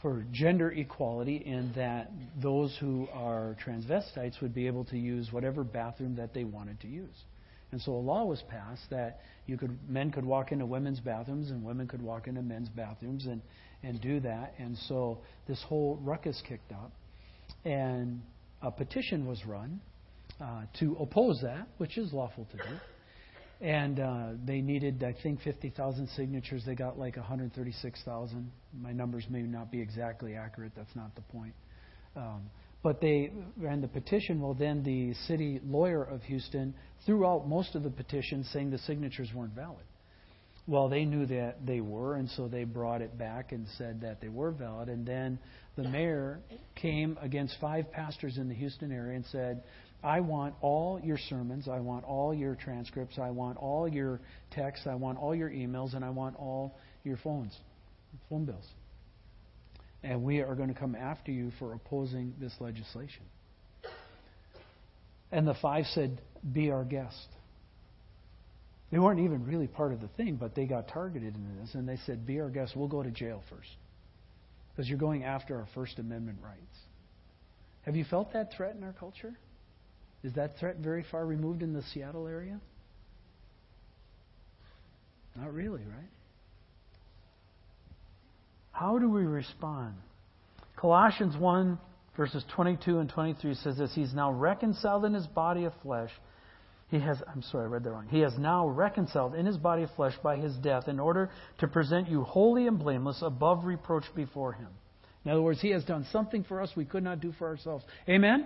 for 0.00 0.24
gender 0.32 0.72
equality 0.72 1.36
in 1.36 1.70
that 1.76 2.10
those 2.42 2.74
who 2.80 3.06
are 3.12 3.58
transvestites 3.62 4.40
would 4.40 4.54
be 4.54 4.66
able 4.68 4.86
to 4.86 4.96
use 4.96 5.30
whatever 5.30 5.64
bathroom 5.64 6.16
that 6.16 6.32
they 6.32 6.44
wanted 6.44 6.80
to 6.80 6.88
use. 6.88 7.14
And 7.74 7.82
so 7.82 7.90
a 7.90 7.98
law 7.98 8.24
was 8.24 8.40
passed 8.48 8.88
that 8.90 9.18
you 9.46 9.58
could 9.58 9.76
men 9.88 10.12
could 10.12 10.24
walk 10.24 10.52
into 10.52 10.64
women's 10.64 11.00
bathrooms 11.00 11.50
and 11.50 11.64
women 11.64 11.88
could 11.88 12.00
walk 12.00 12.28
into 12.28 12.40
men's 12.40 12.68
bathrooms 12.68 13.26
and 13.26 13.42
and 13.82 14.00
do 14.00 14.20
that. 14.20 14.54
And 14.58 14.78
so 14.86 15.18
this 15.48 15.60
whole 15.66 15.98
ruckus 16.00 16.40
kicked 16.48 16.70
up, 16.70 16.92
and 17.64 18.22
a 18.62 18.70
petition 18.70 19.26
was 19.26 19.44
run 19.44 19.80
uh, 20.40 20.62
to 20.78 20.96
oppose 21.00 21.40
that, 21.42 21.66
which 21.78 21.98
is 21.98 22.12
lawful 22.12 22.46
to 22.52 22.56
do 22.58 22.78
and 23.60 23.98
uh, 23.98 24.26
they 24.44 24.60
needed, 24.60 25.02
I 25.02 25.14
think, 25.22 25.40
50,000 25.42 26.08
signatures. 26.10 26.62
They 26.66 26.74
got 26.74 26.98
like 26.98 27.16
136,000. 27.16 28.52
My 28.78 28.92
numbers 28.92 29.24
may 29.30 29.42
not 29.42 29.72
be 29.72 29.80
exactly 29.80 30.34
accurate. 30.34 30.72
That's 30.76 30.94
not 30.94 31.14
the 31.14 31.22
point. 31.22 31.54
Um, 32.14 32.42
but 32.84 33.00
they 33.00 33.32
ran 33.56 33.80
the 33.80 33.88
petition. 33.88 34.42
Well, 34.42 34.52
then 34.52 34.84
the 34.84 35.14
city 35.26 35.58
lawyer 35.64 36.04
of 36.04 36.22
Houston 36.24 36.74
threw 37.06 37.26
out 37.26 37.48
most 37.48 37.74
of 37.74 37.82
the 37.82 37.90
petition, 37.90 38.44
saying 38.52 38.70
the 38.70 38.78
signatures 38.78 39.30
weren't 39.34 39.54
valid. 39.54 39.84
Well, 40.66 40.90
they 40.90 41.06
knew 41.06 41.24
that 41.26 41.66
they 41.66 41.80
were, 41.80 42.16
and 42.16 42.28
so 42.30 42.46
they 42.46 42.64
brought 42.64 43.00
it 43.00 43.18
back 43.18 43.52
and 43.52 43.66
said 43.78 44.02
that 44.02 44.20
they 44.20 44.28
were 44.28 44.50
valid. 44.50 44.90
And 44.90 45.06
then 45.06 45.38
the 45.76 45.84
mayor 45.84 46.40
came 46.74 47.18
against 47.22 47.56
five 47.58 47.90
pastors 47.90 48.36
in 48.36 48.48
the 48.48 48.54
Houston 48.54 48.92
area 48.92 49.16
and 49.16 49.24
said, 49.32 49.62
I 50.02 50.20
want 50.20 50.54
all 50.60 51.00
your 51.02 51.18
sermons. 51.30 51.68
I 51.68 51.80
want 51.80 52.04
all 52.04 52.34
your 52.34 52.54
transcripts. 52.54 53.18
I 53.18 53.30
want 53.30 53.56
all 53.56 53.88
your 53.88 54.20
texts. 54.50 54.86
I 54.86 54.94
want 54.94 55.18
all 55.18 55.34
your 55.34 55.48
emails. 55.48 55.94
And 55.94 56.04
I 56.04 56.10
want 56.10 56.36
all 56.36 56.76
your 57.02 57.16
phones, 57.16 57.56
phone 58.28 58.44
bills. 58.44 58.66
And 60.04 60.22
we 60.22 60.40
are 60.40 60.54
going 60.54 60.68
to 60.68 60.78
come 60.78 60.94
after 60.94 61.32
you 61.32 61.50
for 61.58 61.72
opposing 61.72 62.34
this 62.38 62.52
legislation. 62.60 63.22
And 65.32 65.48
the 65.48 65.54
five 65.54 65.86
said, 65.86 66.20
Be 66.52 66.70
our 66.70 66.84
guest. 66.84 67.26
They 68.92 68.98
weren't 68.98 69.20
even 69.20 69.46
really 69.46 69.66
part 69.66 69.94
of 69.94 70.02
the 70.02 70.08
thing, 70.08 70.36
but 70.36 70.54
they 70.54 70.66
got 70.66 70.88
targeted 70.88 71.34
in 71.34 71.58
this. 71.58 71.74
And 71.74 71.88
they 71.88 71.96
said, 72.04 72.26
Be 72.26 72.38
our 72.40 72.50
guest. 72.50 72.76
We'll 72.76 72.86
go 72.86 73.02
to 73.02 73.10
jail 73.10 73.42
first. 73.48 73.70
Because 74.70 74.88
you're 74.88 74.98
going 74.98 75.24
after 75.24 75.56
our 75.56 75.66
First 75.74 75.98
Amendment 75.98 76.38
rights. 76.44 76.76
Have 77.86 77.96
you 77.96 78.04
felt 78.04 78.34
that 78.34 78.52
threat 78.54 78.76
in 78.76 78.84
our 78.84 78.92
culture? 78.92 79.32
Is 80.22 80.34
that 80.34 80.58
threat 80.58 80.76
very 80.76 81.04
far 81.10 81.24
removed 81.24 81.62
in 81.62 81.72
the 81.72 81.82
Seattle 81.94 82.26
area? 82.26 82.60
Not 85.34 85.52
really, 85.52 85.82
right? 85.82 86.10
How 88.74 88.98
do 88.98 89.08
we 89.08 89.22
respond? 89.22 89.94
Colossians 90.76 91.36
1, 91.36 91.78
verses 92.16 92.44
22 92.56 92.98
and 92.98 93.08
23 93.08 93.54
says 93.54 93.78
this 93.78 93.94
He's 93.94 94.12
now 94.12 94.32
reconciled 94.32 95.04
in 95.04 95.14
his 95.14 95.28
body 95.28 95.64
of 95.64 95.72
flesh. 95.80 96.10
He 96.90 96.98
has, 96.98 97.22
I'm 97.32 97.42
sorry, 97.42 97.64
I 97.64 97.68
read 97.68 97.84
that 97.84 97.92
wrong. 97.92 98.08
He 98.10 98.20
has 98.20 98.36
now 98.36 98.66
reconciled 98.66 99.36
in 99.36 99.46
his 99.46 99.56
body 99.56 99.84
of 99.84 99.90
flesh 99.92 100.14
by 100.24 100.36
his 100.36 100.56
death 100.56 100.88
in 100.88 100.98
order 100.98 101.30
to 101.58 101.68
present 101.68 102.08
you 102.08 102.24
holy 102.24 102.66
and 102.66 102.76
blameless 102.76 103.22
above 103.22 103.64
reproach 103.64 104.04
before 104.16 104.52
him. 104.52 104.68
In 105.24 105.30
other 105.30 105.40
words, 105.40 105.60
he 105.60 105.70
has 105.70 105.84
done 105.84 106.04
something 106.10 106.42
for 106.42 106.60
us 106.60 106.70
we 106.76 106.84
could 106.84 107.04
not 107.04 107.20
do 107.20 107.32
for 107.38 107.46
ourselves. 107.46 107.84
Amen? 108.08 108.44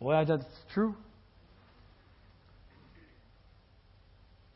Well, 0.00 0.24
that's 0.26 0.44
true. 0.74 0.94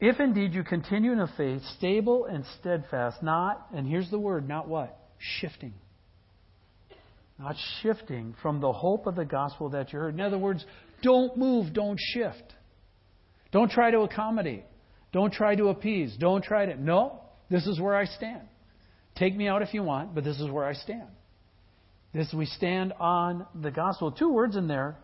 If 0.00 0.18
indeed 0.18 0.54
you 0.54 0.64
continue 0.64 1.12
in 1.12 1.18
the 1.18 1.28
faith, 1.36 1.62
stable 1.76 2.24
and 2.24 2.44
steadfast, 2.58 3.22
not, 3.22 3.66
and 3.74 3.86
here's 3.86 4.10
the 4.10 4.18
word, 4.18 4.48
not 4.48 4.66
what? 4.66 4.98
Shifting. 5.18 5.74
Not 7.38 7.56
shifting 7.82 8.34
from 8.42 8.60
the 8.60 8.72
hope 8.72 9.06
of 9.06 9.14
the 9.14 9.26
gospel 9.26 9.70
that 9.70 9.92
you 9.92 9.98
heard. 9.98 10.14
In 10.14 10.20
other 10.20 10.38
words, 10.38 10.64
don't 11.02 11.36
move, 11.36 11.74
don't 11.74 11.98
shift. 11.98 12.54
Don't 13.52 13.70
try 13.70 13.90
to 13.90 14.00
accommodate. 14.00 14.64
Don't 15.12 15.32
try 15.32 15.54
to 15.54 15.68
appease. 15.68 16.16
Don't 16.18 16.42
try 16.42 16.66
to. 16.66 16.80
No, 16.80 17.20
this 17.50 17.66
is 17.66 17.80
where 17.80 17.96
I 17.96 18.04
stand. 18.04 18.42
Take 19.16 19.36
me 19.36 19.48
out 19.48 19.60
if 19.60 19.74
you 19.74 19.82
want, 19.82 20.14
but 20.14 20.24
this 20.24 20.38
is 20.40 20.50
where 20.50 20.64
I 20.64 20.74
stand. 20.74 21.08
This 22.14 22.32
we 22.32 22.46
stand 22.46 22.92
on 22.98 23.46
the 23.54 23.70
gospel. 23.70 24.12
Two 24.12 24.32
words 24.32 24.56
in 24.56 24.66
there. 24.66 24.96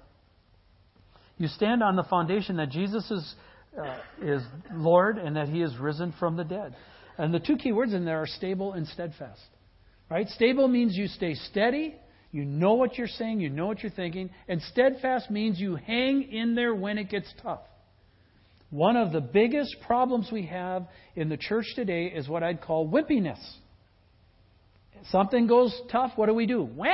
You 1.39 1.49
stand 1.49 1.83
on 1.83 1.97
the 1.97 2.05
foundation 2.05 2.57
that 2.57 2.71
Jesus 2.71 3.11
is 3.11 3.35
uh, 3.79 3.99
is 4.23 4.43
Lord 4.73 5.19
and 5.19 5.37
that 5.37 5.49
He 5.49 5.63
is 5.63 5.77
risen 5.79 6.15
from 6.19 6.37
the 6.37 6.45
dead. 6.45 6.75
And 7.19 7.33
the 7.33 7.41
two 7.41 7.57
key 7.57 7.73
words 7.73 7.93
in 7.95 8.05
there 8.05 8.23
are 8.23 8.27
stable 8.27 8.73
and 8.73 8.87
steadfast. 8.87 9.41
Right? 10.11 10.29
Stable 10.29 10.69
means 10.69 10.97
you 10.97 11.09
stay 11.09 11.35
steady, 11.35 11.97
you 12.31 12.45
know 12.45 12.75
what 12.75 12.97
you're 12.99 13.09
saying, 13.09 13.41
you 13.41 13.51
know 13.51 13.67
what 13.67 13.83
you're 13.83 13.91
thinking, 13.91 14.31
and 14.49 14.61
steadfast 14.63 15.31
means 15.31 15.59
you 15.59 15.77
hang 15.77 16.31
in 16.31 16.55
there 16.55 16.75
when 16.75 16.99
it 16.99 17.09
gets 17.11 17.33
tough. 17.43 17.63
One 18.71 18.97
of 18.97 19.13
the 19.13 19.21
biggest 19.21 19.75
problems 19.87 20.29
we 20.31 20.47
have 20.47 20.87
in 21.15 21.29
the 21.29 21.37
church 21.37 21.67
today 21.75 22.07
is 22.07 22.29
what 22.29 22.43
I'd 22.43 22.61
call 22.61 22.89
wimpiness. 22.89 23.39
Something 25.11 25.47
goes 25.47 25.75
tough, 25.91 26.13
what 26.17 26.27
do 26.27 26.35
we 26.35 26.47
do? 26.47 26.63
Wham! 26.63 26.93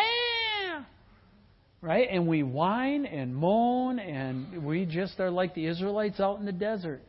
Right? 1.82 2.08
And 2.10 2.28
we 2.28 2.44
whine 2.44 3.04
and 3.06 3.34
moan, 3.34 3.98
and 3.98 4.64
we 4.64 4.86
just 4.86 5.18
are 5.18 5.30
like 5.30 5.54
the 5.54 5.66
Israelites 5.66 6.20
out 6.20 6.38
in 6.38 6.46
the 6.46 6.52
desert. 6.52 7.02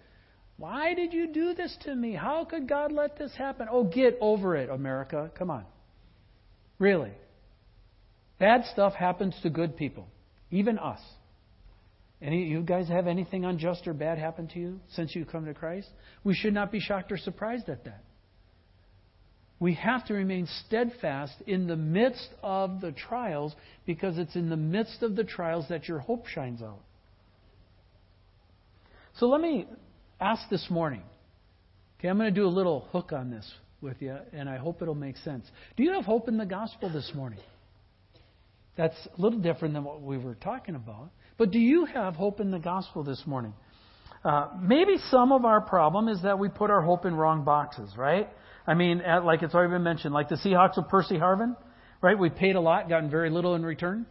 Why 0.57 0.95
did 0.95 1.13
you 1.13 1.31
do 1.31 1.53
this 1.53 1.75
to 1.83 1.95
me? 1.95 2.13
How 2.13 2.43
could 2.43 2.67
God 2.67 2.91
let 2.91 3.17
this 3.17 3.31
happen? 3.38 3.67
Oh, 3.71 3.83
get 3.83 4.17
over 4.19 4.55
it, 4.55 4.69
America. 4.69 5.31
Come 5.38 5.51
on. 5.51 5.65
Really. 6.79 7.12
Bad 8.39 8.65
stuff 8.73 8.93
happens 8.93 9.36
to 9.43 9.49
good 9.49 9.77
people, 9.77 10.07
even 10.51 10.79
us. 10.79 10.99
Any 12.21 12.45
you 12.45 12.62
guys 12.62 12.88
have 12.88 13.05
anything 13.07 13.45
unjust 13.45 13.86
or 13.86 13.93
bad 13.93 14.17
happen 14.17 14.47
to 14.49 14.59
you 14.59 14.79
since 14.93 15.15
you 15.15 15.25
come 15.25 15.45
to 15.45 15.53
Christ? 15.53 15.89
We 16.23 16.33
should 16.33 16.53
not 16.53 16.71
be 16.71 16.79
shocked 16.79 17.12
or 17.12 17.17
surprised 17.17 17.69
at 17.69 17.83
that. 17.86 18.03
We 19.63 19.76
have 19.76 20.06
to 20.08 20.13
remain 20.13 20.49
steadfast 20.65 21.36
in 21.47 21.67
the 21.67 21.78
midst 21.78 22.28
of 22.43 22.82
the 22.82 22.91
trials 22.91 23.56
because 23.86 24.17
it's 24.17 24.36
in 24.36 24.49
the 24.49 24.58
midst 24.58 25.02
of 25.04 25.15
the 25.15 25.23
trials 25.23 25.67
that 25.69 25.88
your 25.88 25.99
hope 25.99 26.28
shines 26.28 26.62
out. 26.62 26.82
So 29.19 29.28
let 29.28 29.39
me 29.39 29.65
ask 30.19 30.49
this 30.49 30.67
morning. 30.69 31.02
Okay, 31.97 32.10
I'm 32.10 32.17
going 32.17 32.34
to 32.34 32.38
do 32.38 32.45
a 32.45 32.49
little 32.49 32.89
hook 32.91 33.13
on 33.13 33.32
this 33.32 33.49
with 33.80 34.02
you, 34.02 34.17
and 34.34 34.49
I 34.49 34.58
hope 34.58 34.82
it'll 34.82 34.95
make 34.95 35.15
sense. 35.15 35.45
Do 35.78 35.84
you 35.84 35.93
have 35.93 36.04
hope 36.04 36.28
in 36.28 36.36
the 36.36 36.45
gospel 36.45 36.91
this 36.91 37.10
morning? 37.15 37.39
That's 38.76 38.97
a 39.17 39.21
little 39.21 39.39
different 39.39 39.76
than 39.76 39.86
what 39.86 40.02
we 40.02 40.17
were 40.17 40.36
talking 40.36 40.76
about. 40.76 41.10
But 41.38 41.52
do 41.52 41.60
you 41.60 41.86
have 41.86 42.15
hope 42.15 42.41
in 42.41 42.52
the 42.52 42.60
gospel 42.60 43.06
this 43.06 43.23
morning? 43.26 43.54
Uh, 44.23 44.47
maybe 44.62 44.97
some 45.09 45.31
of 45.31 45.43
our 45.43 45.59
problem 45.59 46.07
is 46.07 46.21
that 46.21 46.39
we 46.39 46.47
put 46.47 46.69
our 46.69 46.81
hope 46.81 47.05
in 47.05 47.13
wrong 47.13 47.43
boxes, 47.43 47.91
right? 47.97 48.29
I 48.65 48.73
mean, 48.73 49.01
at, 49.01 49.25
like 49.25 49.43
it's 49.43 49.53
already 49.53 49.71
been 49.71 49.83
mentioned, 49.83 50.13
like 50.13 50.29
the 50.29 50.36
Seahawks 50.36 50.77
with 50.77 50.88
Percy 50.88 51.15
Harvin, 51.15 51.57
right? 52.01 52.17
We 52.17 52.29
paid 52.29 52.55
a 52.55 52.62
lot, 52.62 52.88
gotten 52.88 53.09
very 53.09 53.29
little 53.29 53.55
in 53.55 53.65
return. 53.65 54.05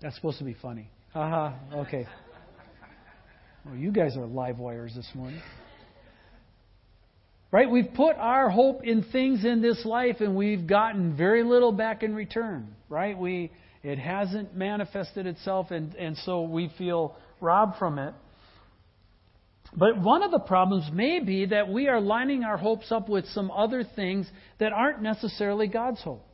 That's 0.00 0.16
supposed 0.16 0.38
to 0.38 0.44
be 0.44 0.56
funny. 0.60 0.90
Haha, 1.12 1.52
okay. 1.74 2.06
Well, 3.64 3.76
you 3.76 3.92
guys 3.92 4.16
are 4.16 4.26
live 4.26 4.58
wires 4.58 4.94
this 4.96 5.08
morning. 5.14 5.40
Right? 7.52 7.70
We've 7.70 7.92
put 7.94 8.16
our 8.16 8.48
hope 8.48 8.82
in 8.82 9.04
things 9.12 9.44
in 9.44 9.60
this 9.60 9.84
life 9.84 10.16
and 10.20 10.34
we've 10.34 10.66
gotten 10.66 11.16
very 11.16 11.44
little 11.44 11.70
back 11.70 12.02
in 12.02 12.14
return. 12.14 12.74
Right? 12.88 13.16
We 13.16 13.52
it 13.82 13.98
hasn't 13.98 14.56
manifested 14.56 15.26
itself 15.26 15.70
and, 15.70 15.94
and 15.96 16.16
so 16.18 16.42
we 16.42 16.72
feel 16.78 17.14
robbed 17.42 17.76
from 17.78 17.98
it. 17.98 18.14
But 19.74 19.98
one 20.00 20.22
of 20.22 20.30
the 20.30 20.38
problems 20.38 20.90
may 20.92 21.20
be 21.20 21.46
that 21.46 21.68
we 21.68 21.88
are 21.88 22.00
lining 22.00 22.44
our 22.44 22.58
hopes 22.58 22.92
up 22.92 23.08
with 23.08 23.26
some 23.28 23.50
other 23.50 23.84
things 23.84 24.30
that 24.58 24.72
aren't 24.72 25.00
necessarily 25.00 25.66
God's 25.66 26.02
hope. 26.02 26.26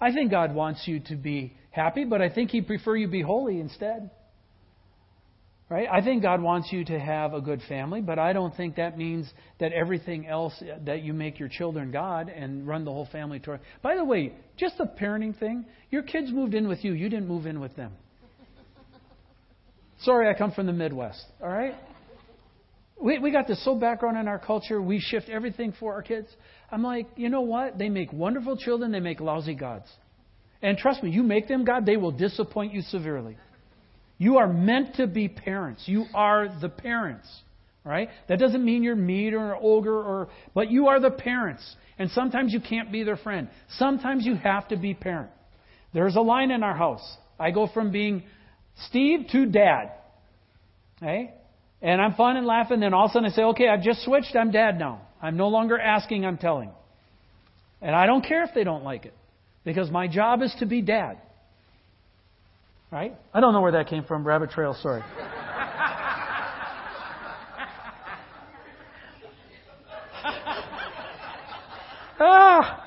I 0.00 0.12
think 0.12 0.30
God 0.30 0.54
wants 0.54 0.82
you 0.86 1.00
to 1.06 1.16
be 1.16 1.56
happy, 1.70 2.04
but 2.04 2.20
I 2.20 2.28
think 2.28 2.50
He'd 2.50 2.66
prefer 2.66 2.96
you 2.96 3.08
be 3.08 3.22
holy 3.22 3.58
instead. 3.58 4.10
Right? 5.70 5.88
I 5.90 6.02
think 6.02 6.20
God 6.20 6.42
wants 6.42 6.70
you 6.70 6.84
to 6.84 7.00
have 7.00 7.32
a 7.32 7.40
good 7.40 7.62
family, 7.66 8.02
but 8.02 8.18
I 8.18 8.34
don't 8.34 8.54
think 8.54 8.76
that 8.76 8.98
means 8.98 9.32
that 9.58 9.72
everything 9.72 10.26
else 10.26 10.52
that 10.84 11.00
you 11.02 11.14
make 11.14 11.38
your 11.38 11.48
children 11.48 11.90
God 11.90 12.28
and 12.28 12.66
run 12.68 12.84
the 12.84 12.90
whole 12.90 13.08
family 13.10 13.38
toward. 13.38 13.60
By 13.80 13.96
the 13.96 14.04
way, 14.04 14.34
just 14.58 14.74
a 14.80 14.84
parenting 14.84 15.38
thing, 15.38 15.64
your 15.88 16.02
kids 16.02 16.30
moved 16.30 16.52
in 16.52 16.68
with 16.68 16.84
you, 16.84 16.92
you 16.92 17.08
didn't 17.08 17.26
move 17.26 17.46
in 17.46 17.58
with 17.58 17.74
them. 17.74 17.92
Sorry, 20.02 20.28
I 20.28 20.36
come 20.36 20.52
from 20.52 20.66
the 20.66 20.72
Midwest, 20.72 21.24
all 21.40 21.48
right? 21.48 21.74
We, 23.00 23.18
we 23.18 23.30
got 23.30 23.46
this 23.46 23.64
so 23.64 23.74
background 23.74 24.16
in 24.16 24.28
our 24.28 24.38
culture, 24.38 24.80
we 24.80 25.00
shift 25.00 25.28
everything 25.28 25.74
for 25.78 25.92
our 25.94 26.02
kids. 26.02 26.28
I'm 26.70 26.82
like, 26.82 27.08
you 27.16 27.28
know 27.28 27.42
what? 27.42 27.78
They 27.78 27.88
make 27.88 28.12
wonderful 28.12 28.56
children, 28.56 28.90
they 28.92 29.00
make 29.00 29.20
lousy 29.20 29.54
gods. 29.54 29.86
And 30.60 30.78
trust 30.78 31.02
me, 31.02 31.10
you 31.10 31.22
make 31.22 31.48
them 31.48 31.64
God, 31.64 31.86
they 31.86 31.96
will 31.96 32.12
disappoint 32.12 32.72
you 32.72 32.82
severely. 32.82 33.36
You 34.18 34.38
are 34.38 34.46
meant 34.46 34.96
to 34.96 35.06
be 35.06 35.28
parents. 35.28 35.82
You 35.86 36.04
are 36.14 36.48
the 36.60 36.68
parents. 36.68 37.28
Right? 37.84 38.08
That 38.28 38.38
doesn't 38.38 38.64
mean 38.64 38.84
you're 38.84 38.94
mean 38.94 39.34
or 39.34 39.56
ogre 39.60 40.00
or 40.00 40.28
but 40.54 40.70
you 40.70 40.86
are 40.86 41.00
the 41.00 41.10
parents. 41.10 41.64
And 41.98 42.08
sometimes 42.12 42.52
you 42.52 42.60
can't 42.60 42.92
be 42.92 43.02
their 43.02 43.16
friend. 43.16 43.48
Sometimes 43.76 44.24
you 44.24 44.36
have 44.36 44.68
to 44.68 44.76
be 44.76 44.94
parent. 44.94 45.32
There's 45.92 46.14
a 46.14 46.20
line 46.20 46.52
in 46.52 46.62
our 46.62 46.76
house. 46.76 47.02
I 47.40 47.50
go 47.50 47.68
from 47.74 47.90
being 47.90 48.22
Steve 48.88 49.28
to 49.32 49.46
dad. 49.46 49.92
Okay? 50.96 51.32
And 51.80 52.00
I'm 52.00 52.14
fun 52.14 52.36
and 52.36 52.46
laughing, 52.46 52.80
then 52.80 52.94
all 52.94 53.06
of 53.06 53.10
a 53.10 53.12
sudden 53.12 53.30
I 53.30 53.32
say, 53.34 53.42
okay, 53.42 53.68
I've 53.68 53.82
just 53.82 54.04
switched, 54.04 54.36
I'm 54.36 54.50
dad 54.52 54.78
now. 54.78 55.02
I'm 55.20 55.36
no 55.36 55.48
longer 55.48 55.78
asking, 55.78 56.24
I'm 56.24 56.38
telling. 56.38 56.70
And 57.80 57.94
I 57.94 58.06
don't 58.06 58.24
care 58.24 58.44
if 58.44 58.50
they 58.54 58.64
don't 58.64 58.84
like 58.84 59.04
it. 59.04 59.14
Because 59.64 59.90
my 59.90 60.06
job 60.06 60.42
is 60.42 60.54
to 60.60 60.66
be 60.66 60.80
dad. 60.80 61.18
Right? 62.90 63.14
I 63.32 63.40
don't 63.40 63.52
know 63.52 63.60
where 63.60 63.72
that 63.72 63.88
came 63.88 64.04
from. 64.04 64.24
Rabbit 64.24 64.50
trail, 64.50 64.76
sorry. 64.80 65.02
ah! 72.20 72.84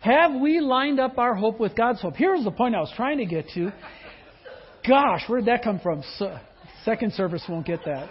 Have 0.00 0.40
we 0.40 0.60
lined 0.60 0.98
up 0.98 1.18
our 1.18 1.34
hope 1.34 1.60
with 1.60 1.76
God's 1.76 2.00
hope? 2.00 2.16
Here's 2.16 2.42
the 2.42 2.50
point 2.50 2.74
I 2.74 2.80
was 2.80 2.92
trying 2.96 3.18
to 3.18 3.26
get 3.26 3.48
to. 3.54 3.72
Gosh, 4.86 5.22
where 5.28 5.40
did 5.40 5.48
that 5.48 5.62
come 5.62 5.78
from? 5.80 6.02
So, 6.18 6.38
Second 6.84 7.12
service 7.12 7.42
won't 7.48 7.66
get 7.66 7.84
that. 7.84 8.08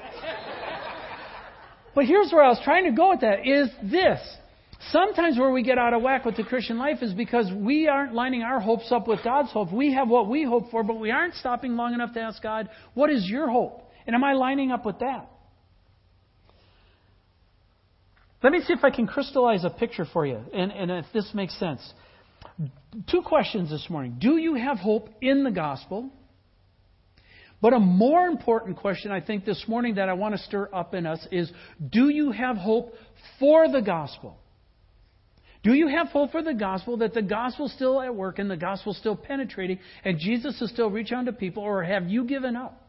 But 1.95 2.05
here's 2.05 2.31
where 2.31 2.43
I 2.43 2.49
was 2.49 2.61
trying 2.63 2.85
to 2.85 2.91
go 2.91 3.09
with 3.09 3.21
that 3.21 3.47
is 3.47 3.69
this. 3.83 4.19
Sometimes 4.91 5.37
where 5.37 5.51
we 5.51 5.63
get 5.63 5.77
out 5.77 5.93
of 5.93 6.01
whack 6.01 6.23
with 6.23 6.37
the 6.37 6.43
Christian 6.43 6.77
life 6.77 6.99
is 7.01 7.13
because 7.13 7.51
we 7.53 7.87
aren't 7.87 8.13
lining 8.13 8.43
our 8.43 8.59
hopes 8.59 8.91
up 8.91 9.07
with 9.07 9.23
God's 9.23 9.51
hope. 9.51 9.73
We 9.73 9.93
have 9.93 10.07
what 10.07 10.29
we 10.29 10.43
hope 10.43 10.71
for, 10.71 10.83
but 10.83 10.99
we 10.99 11.11
aren't 11.11 11.33
stopping 11.33 11.75
long 11.75 11.93
enough 11.93 12.13
to 12.13 12.21
ask 12.21 12.41
God, 12.41 12.69
what 12.93 13.09
is 13.09 13.27
your 13.27 13.49
hope? 13.49 13.91
And 14.07 14.15
am 14.15 14.23
I 14.23 14.33
lining 14.33 14.71
up 14.71 14.85
with 14.85 14.99
that? 14.99 15.29
Let 18.41 18.53
me 18.53 18.61
see 18.65 18.71
if 18.71 18.83
I 18.83 18.89
can 18.89 19.05
crystallize 19.05 19.65
a 19.65 19.69
picture 19.69 20.05
for 20.05 20.25
you, 20.25 20.39
and, 20.53 20.71
and 20.71 20.91
if 20.91 21.05
this 21.13 21.29
makes 21.33 21.59
sense. 21.59 21.81
Two 23.11 23.21
questions 23.21 23.69
this 23.69 23.87
morning. 23.89 24.15
Do 24.19 24.37
you 24.37 24.55
have 24.55 24.77
hope 24.77 25.09
in 25.21 25.43
the 25.43 25.51
gospel? 25.51 26.09
But 27.61 27.73
a 27.73 27.79
more 27.79 28.27
important 28.27 28.77
question, 28.77 29.11
I 29.11 29.19
think, 29.19 29.45
this 29.45 29.65
morning 29.67 29.95
that 29.95 30.07
I 30.07 30.13
want 30.13 30.35
to 30.35 30.41
stir 30.43 30.69
up 30.73 30.93
in 30.93 31.05
us 31.05 31.25
is 31.31 31.51
do 31.89 32.09
you 32.09 32.31
have 32.31 32.55
hope 32.55 32.93
for 33.39 33.69
the 33.69 33.81
gospel? 33.81 34.37
Do 35.61 35.73
you 35.73 35.89
have 35.89 36.07
hope 36.07 36.31
for 36.31 36.41
the 36.41 36.53
gospel 36.53 36.97
that 36.97 37.13
the 37.13 37.21
gospel's 37.21 37.73
still 37.73 38.01
at 38.01 38.15
work 38.15 38.39
and 38.39 38.49
the 38.49 38.55
gospel's 38.55 38.97
still 38.97 39.17
penetrating 39.17 39.79
and 40.05 40.17
Jesus 40.17 40.61
is 40.61 40.69
still 40.69 40.89
reaching 40.89 41.17
out 41.17 41.25
to 41.25 41.33
people, 41.33 41.63
or 41.63 41.83
have 41.83 42.07
you 42.07 42.23
given 42.23 42.55
up? 42.55 42.85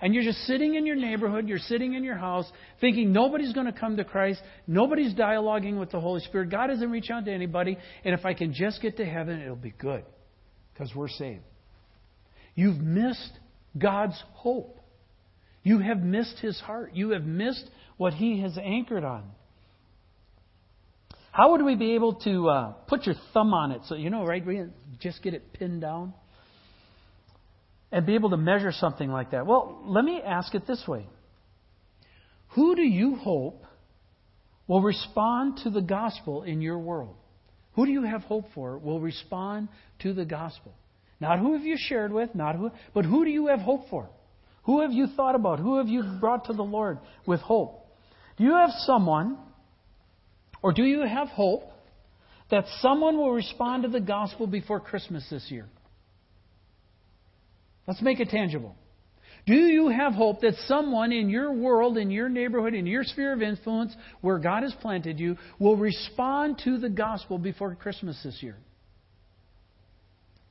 And 0.00 0.14
you're 0.14 0.22
just 0.22 0.40
sitting 0.40 0.74
in 0.74 0.86
your 0.86 0.96
neighborhood, 0.96 1.48
you're 1.48 1.58
sitting 1.58 1.94
in 1.94 2.04
your 2.04 2.16
house, 2.16 2.50
thinking 2.80 3.12
nobody's 3.12 3.52
going 3.52 3.66
to 3.66 3.72
come 3.72 3.96
to 3.96 4.04
Christ, 4.04 4.40
nobody's 4.66 5.14
dialoguing 5.14 5.78
with 5.80 5.90
the 5.90 6.00
Holy 6.00 6.20
Spirit, 6.20 6.50
God 6.50 6.70
hasn't 6.70 6.90
reached 6.90 7.10
out 7.10 7.24
to 7.24 7.32
anybody, 7.32 7.78
and 8.04 8.14
if 8.14 8.24
I 8.24 8.34
can 8.34 8.52
just 8.52 8.82
get 8.82 8.96
to 8.98 9.04
heaven, 9.04 9.40
it'll 9.40 9.56
be 9.56 9.74
good 9.76 10.04
because 10.72 10.94
we're 10.94 11.08
saved. 11.08 11.42
You've 12.54 12.78
missed 12.78 13.32
God's 13.76 14.22
hope. 14.32 14.80
You 15.62 15.78
have 15.78 16.02
missed 16.02 16.38
His 16.40 16.60
heart. 16.60 16.92
You 16.94 17.10
have 17.10 17.24
missed 17.24 17.64
what 17.96 18.14
He 18.14 18.40
has 18.40 18.56
anchored 18.58 19.04
on. 19.04 19.24
How 21.32 21.50
would 21.50 21.64
we 21.64 21.74
be 21.74 21.96
able 21.96 22.14
to 22.20 22.48
uh, 22.48 22.72
put 22.86 23.06
your 23.06 23.16
thumb 23.32 23.54
on 23.54 23.72
it 23.72 23.80
so, 23.86 23.96
you 23.96 24.08
know, 24.08 24.24
right? 24.24 24.46
We 24.46 24.66
just 25.00 25.20
get 25.20 25.34
it 25.34 25.52
pinned 25.52 25.80
down? 25.80 26.14
And 27.90 28.06
be 28.06 28.14
able 28.14 28.30
to 28.30 28.36
measure 28.36 28.70
something 28.70 29.10
like 29.10 29.32
that? 29.32 29.46
Well, 29.46 29.82
let 29.84 30.04
me 30.04 30.20
ask 30.24 30.54
it 30.54 30.66
this 30.66 30.82
way 30.86 31.06
Who 32.50 32.76
do 32.76 32.82
you 32.82 33.16
hope 33.16 33.64
will 34.68 34.82
respond 34.82 35.58
to 35.64 35.70
the 35.70 35.80
gospel 35.80 36.44
in 36.44 36.60
your 36.60 36.78
world? 36.78 37.16
Who 37.74 37.86
do 37.86 37.90
you 37.90 38.04
have 38.04 38.22
hope 38.22 38.46
for 38.54 38.78
will 38.78 39.00
respond 39.00 39.68
to 40.02 40.12
the 40.12 40.24
gospel? 40.24 40.72
Not 41.24 41.38
who 41.38 41.54
have 41.54 41.62
you 41.62 41.76
shared 41.78 42.12
with, 42.12 42.34
not 42.34 42.56
who, 42.56 42.70
but 42.92 43.06
who 43.06 43.24
do 43.24 43.30
you 43.30 43.46
have 43.46 43.60
hope 43.60 43.88
for? 43.88 44.10
Who 44.64 44.82
have 44.82 44.92
you 44.92 45.06
thought 45.16 45.34
about? 45.34 45.58
Who 45.58 45.78
have 45.78 45.88
you 45.88 46.02
brought 46.20 46.44
to 46.46 46.52
the 46.52 46.62
Lord 46.62 46.98
with 47.26 47.40
hope? 47.40 47.86
Do 48.36 48.44
you 48.44 48.52
have 48.52 48.70
someone, 48.80 49.38
or 50.62 50.72
do 50.74 50.84
you 50.84 51.00
have 51.00 51.28
hope 51.28 51.62
that 52.50 52.64
someone 52.80 53.16
will 53.16 53.32
respond 53.32 53.84
to 53.84 53.88
the 53.88 54.00
gospel 54.00 54.46
before 54.46 54.80
Christmas 54.80 55.26
this 55.30 55.46
year? 55.48 55.66
Let's 57.86 58.02
make 58.02 58.20
it 58.20 58.28
tangible. 58.28 58.76
Do 59.46 59.54
you 59.54 59.88
have 59.88 60.12
hope 60.12 60.42
that 60.42 60.54
someone 60.66 61.10
in 61.10 61.30
your 61.30 61.52
world, 61.52 61.96
in 61.96 62.10
your 62.10 62.28
neighborhood, 62.28 62.74
in 62.74 62.86
your 62.86 63.04
sphere 63.04 63.32
of 63.32 63.40
influence, 63.40 63.94
where 64.20 64.38
God 64.38 64.62
has 64.62 64.74
planted 64.82 65.18
you, 65.18 65.36
will 65.58 65.76
respond 65.76 66.60
to 66.64 66.78
the 66.78 66.90
gospel 66.90 67.38
before 67.38 67.74
Christmas 67.74 68.20
this 68.22 68.42
year? 68.42 68.56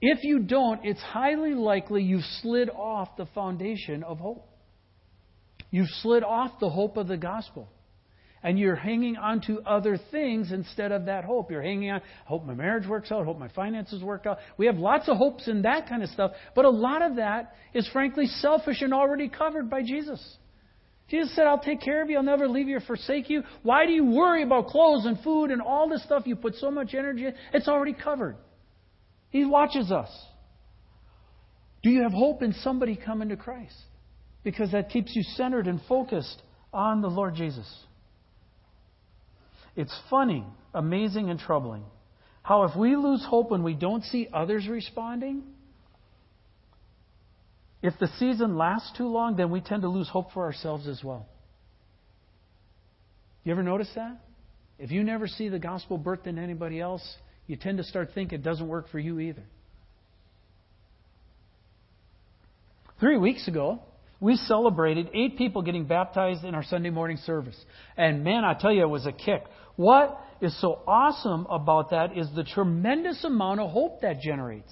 If 0.06 0.26
you 0.26 0.40
don't, 0.40 0.84
it's 0.84 1.00
highly 1.00 1.54
likely 1.54 2.04
you've 2.04 2.26
slid 2.42 2.70
off 2.70 3.16
the 3.16 3.26
foundation 3.28 4.04
of 4.04 4.20
hope. 4.20 4.50
You've 5.72 5.88
slid 6.02 6.24
off 6.24 6.60
the 6.60 6.70
hope 6.70 6.98
of 6.98 7.08
the 7.08 7.16
gospel. 7.16 7.70
And 8.44 8.60
you're 8.60 8.76
hanging 8.76 9.16
on 9.16 9.40
to 9.48 9.62
other 9.62 9.98
things 10.12 10.52
instead 10.52 10.92
of 10.92 11.06
that 11.06 11.24
hope. 11.24 11.50
You're 11.50 11.62
hanging 11.62 11.90
on, 11.90 12.02
I 12.02 12.28
hope 12.28 12.44
my 12.44 12.54
marriage 12.54 12.86
works 12.86 13.14
out, 13.14 13.22
I 13.22 13.24
hope 13.24 13.40
my 13.40 13.48
finances 13.48 14.04
work 14.04 14.26
out. 14.26 14.40
We 14.58 14.66
have 14.66 14.76
lots 14.76 15.08
of 15.08 15.16
hopes 15.16 15.48
in 15.48 15.62
that 15.62 15.88
kind 15.88 16.04
of 16.04 16.10
stuff, 16.10 16.32
but 16.54 16.66
a 16.66 16.70
lot 16.70 17.02
of 17.02 17.16
that 17.16 17.56
is 17.74 17.88
frankly 17.94 18.26
selfish 18.26 18.82
and 18.82 18.94
already 18.94 19.30
covered 19.30 19.70
by 19.70 19.84
Jesus. 19.84 20.22
Jesus 21.08 21.34
said, 21.34 21.48
I'll 21.48 21.64
take 21.64 21.80
care 21.80 22.04
of 22.04 22.10
you. 22.10 22.18
I'll 22.18 22.24
never 22.24 22.50
leave 22.50 22.68
you 22.68 22.76
or 22.76 22.82
forsake 22.82 23.30
you. 23.30 23.44
Why 23.62 23.86
do 23.86 23.94
you 23.94 24.04
worry 24.04 24.44
about 24.44 24.68
clothes 24.68 25.06
and 25.06 25.18
food 25.24 25.50
and 25.50 25.62
all 25.62 25.88
this 25.88 26.04
stuff 26.04 26.24
you 26.26 26.36
put 26.36 26.56
so 26.56 26.70
much 26.70 26.94
energy 26.94 27.26
in? 27.26 27.34
It's 27.54 27.70
already 27.70 27.94
covered. 27.94 28.36
He 29.34 29.46
watches 29.46 29.92
us. 29.92 30.10
Do 31.82 31.90
you 31.90 32.04
have 32.04 32.14
hope 32.14 32.44
in 32.44 32.54
somebody 32.54 32.96
coming 32.96 33.30
to 33.30 33.36
Christ? 33.36 33.76
Because 34.44 34.72
that 34.74 34.92
keeps 34.92 35.12
you 35.16 35.24
centered 35.24 35.68
and 35.68 35.82
focused 35.90 36.40
on 36.72 37.02
the 37.02 37.08
Lord 37.08 37.34
Jesus. 37.34 37.68
It's 39.76 39.94
funny, 40.12 40.46
amazing, 40.74 41.32
and 41.32 41.40
troubling 41.40 41.84
how 42.44 42.66
if 42.66 42.76
we 42.76 42.96
lose 42.96 43.26
hope 43.28 43.50
when 43.50 43.64
we 43.64 43.74
don't 43.74 44.04
see 44.04 44.28
others 44.32 44.68
responding, 44.68 45.44
if 47.82 47.94
the 48.00 48.08
season 48.20 48.58
lasts 48.58 48.92
too 48.98 49.08
long, 49.08 49.38
then 49.38 49.50
we 49.50 49.62
tend 49.62 49.82
to 49.82 49.88
lose 49.88 50.10
hope 50.10 50.32
for 50.34 50.44
ourselves 50.44 50.88
as 50.88 51.02
well. 51.04 51.26
You 53.46 53.54
ever 53.54 53.64
notice 53.64 53.90
that? 53.96 54.20
If 54.78 54.92
you 54.92 55.04
never 55.04 55.26
see 55.26 55.48
the 55.50 55.60
gospel 55.60 55.98
birthed 55.98 56.28
in 56.28 56.38
anybody 56.38 56.82
else, 56.82 57.02
you 57.48 57.56
tend 57.56 57.78
to 57.78 57.84
start 57.84 58.10
thinking 58.14 58.40
it 58.40 58.44
doesn't 58.44 58.68
work 58.68 58.90
for 58.90 59.00
you 59.00 59.20
either. 59.20 59.44
Three 63.00 63.18
weeks 63.18 63.48
ago, 63.48 63.82
we 64.20 64.38
celebrated 64.38 65.10
eight 65.14 65.38
people 65.38 65.62
getting 65.62 65.86
baptized 65.86 66.46
in 66.46 66.56
our 66.56 66.64
Sunday 66.64 66.90
morning 66.90 67.18
service. 67.26 67.58
And 67.98 68.24
man, 68.24 68.46
I 68.46 68.54
tell 68.54 68.72
you, 68.72 68.84
it 68.84 68.90
was 68.90 69.06
a 69.06 69.12
kick. 69.12 69.44
What 69.76 70.18
is 70.40 70.60
so 70.62 70.80
awesome 70.88 71.46
about 71.50 71.90
that 71.90 72.18
is 72.18 72.28
the 72.34 72.46
tremendous 72.46 73.24
amount 73.26 73.60
of 73.60 73.72
hope 73.72 74.02
that 74.02 74.22
generates. 74.22 74.72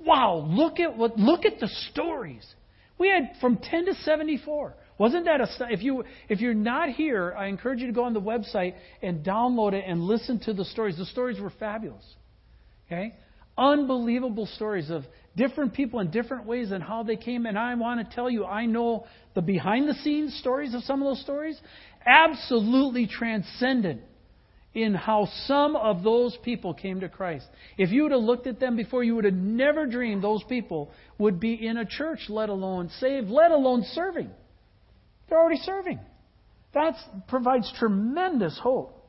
Wow, 0.00 0.44
look 0.48 0.80
at 0.80 0.96
what 0.96 1.16
look 1.16 1.44
at 1.44 1.60
the 1.60 1.68
stories. 1.92 2.44
We 2.98 3.08
had 3.08 3.40
from 3.40 3.58
10 3.58 3.86
to 3.86 3.94
74. 3.94 4.74
Wasn't 4.98 5.24
that 5.24 5.40
a 5.40 5.48
if 5.72 5.82
you 5.82 6.04
if 6.28 6.40
you're 6.40 6.54
not 6.54 6.90
here, 6.90 7.34
I 7.36 7.46
encourage 7.46 7.80
you 7.80 7.88
to 7.88 7.92
go 7.92 8.04
on 8.04 8.14
the 8.14 8.20
website 8.20 8.74
and 9.02 9.24
download 9.24 9.72
it 9.72 9.84
and 9.86 10.02
listen 10.02 10.38
to 10.40 10.52
the 10.52 10.64
stories. 10.64 10.96
The 10.96 11.06
stories 11.06 11.40
were 11.40 11.52
fabulous. 11.58 12.04
Okay? 12.86 13.14
Unbelievable 13.58 14.46
stories 14.46 14.90
of 14.90 15.04
different 15.36 15.74
people 15.74 16.00
in 16.00 16.10
different 16.10 16.46
ways 16.46 16.70
and 16.70 16.82
how 16.82 17.02
they 17.02 17.16
came. 17.16 17.46
And 17.46 17.58
I 17.58 17.74
want 17.74 18.08
to 18.08 18.14
tell 18.14 18.30
you, 18.30 18.44
I 18.44 18.66
know 18.66 19.06
the 19.34 19.42
behind 19.42 19.88
the 19.88 19.94
scenes 19.94 20.36
stories 20.38 20.74
of 20.74 20.82
some 20.82 21.02
of 21.02 21.08
those 21.08 21.22
stories. 21.22 21.60
Absolutely 22.06 23.06
transcendent 23.06 24.02
in 24.74 24.94
how 24.94 25.28
some 25.46 25.76
of 25.76 26.02
those 26.02 26.36
people 26.42 26.74
came 26.74 27.00
to 27.00 27.08
Christ. 27.08 27.46
If 27.78 27.90
you 27.90 28.04
would 28.04 28.12
have 28.12 28.20
looked 28.20 28.46
at 28.46 28.58
them 28.58 28.76
before, 28.76 29.04
you 29.04 29.14
would 29.14 29.24
have 29.24 29.34
never 29.34 29.86
dreamed 29.86 30.22
those 30.22 30.42
people 30.44 30.90
would 31.16 31.38
be 31.38 31.54
in 31.66 31.76
a 31.76 31.84
church, 31.84 32.26
let 32.28 32.48
alone 32.48 32.90
saved, 32.98 33.28
let 33.28 33.52
alone 33.52 33.84
serving. 33.92 34.30
They're 35.28 35.38
already 35.38 35.60
serving. 35.62 36.00
That 36.74 36.94
provides 37.28 37.72
tremendous 37.78 38.58
hope. 38.62 39.00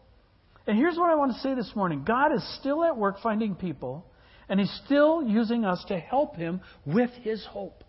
And 0.67 0.77
here's 0.77 0.97
what 0.97 1.09
I 1.09 1.15
want 1.15 1.33
to 1.33 1.39
say 1.39 1.53
this 1.55 1.71
morning 1.75 2.03
God 2.05 2.33
is 2.33 2.57
still 2.59 2.83
at 2.83 2.97
work 2.97 3.17
finding 3.21 3.55
people, 3.55 4.05
and 4.49 4.59
He's 4.59 4.81
still 4.85 5.23
using 5.23 5.65
us 5.65 5.83
to 5.87 5.99
help 5.99 6.35
Him 6.35 6.61
with 6.85 7.11
His 7.21 7.45
hope. 7.45 7.83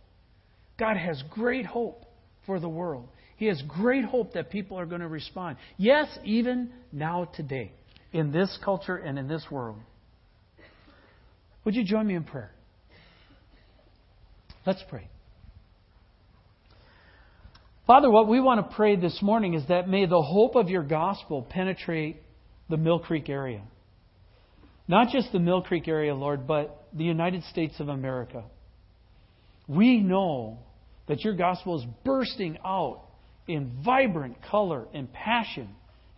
God 0.78 0.96
has 0.96 1.22
great 1.30 1.66
hope 1.66 2.04
for 2.44 2.60
the 2.60 2.68
world. 2.68 3.08
He 3.36 3.46
has 3.46 3.62
great 3.68 4.04
hope 4.04 4.32
that 4.32 4.50
people 4.50 4.78
are 4.78 4.86
going 4.86 5.02
to 5.02 5.08
respond. 5.08 5.58
Yes, 5.76 6.06
even 6.24 6.72
now, 6.92 7.30
today, 7.34 7.72
in 8.12 8.32
this 8.32 8.58
culture 8.64 8.96
and 8.96 9.18
in 9.18 9.28
this 9.28 9.44
world. 9.50 9.78
Would 11.64 11.74
you 11.74 11.84
join 11.84 12.06
me 12.06 12.14
in 12.14 12.24
prayer? 12.24 12.52
Let's 14.64 14.82
pray. 14.88 15.08
Father, 17.86 18.10
what 18.10 18.26
we 18.26 18.40
want 18.40 18.68
to 18.68 18.74
pray 18.74 18.96
this 18.96 19.22
morning 19.22 19.54
is 19.54 19.62
that 19.68 19.88
may 19.88 20.06
the 20.06 20.20
hope 20.20 20.56
of 20.56 20.68
your 20.68 20.82
gospel 20.82 21.46
penetrate 21.48 22.20
the 22.68 22.76
Mill 22.76 22.98
Creek 22.98 23.28
area. 23.28 23.62
Not 24.88 25.10
just 25.10 25.30
the 25.30 25.38
Mill 25.38 25.62
Creek 25.62 25.86
area, 25.86 26.12
Lord, 26.12 26.48
but 26.48 26.88
the 26.92 27.04
United 27.04 27.44
States 27.44 27.78
of 27.78 27.88
America. 27.88 28.42
We 29.68 29.98
know 29.98 30.58
that 31.06 31.22
your 31.22 31.34
gospel 31.34 31.78
is 31.78 31.86
bursting 32.04 32.58
out 32.64 33.02
in 33.46 33.80
vibrant 33.84 34.38
color 34.50 34.88
and 34.92 35.12
passion 35.12 35.68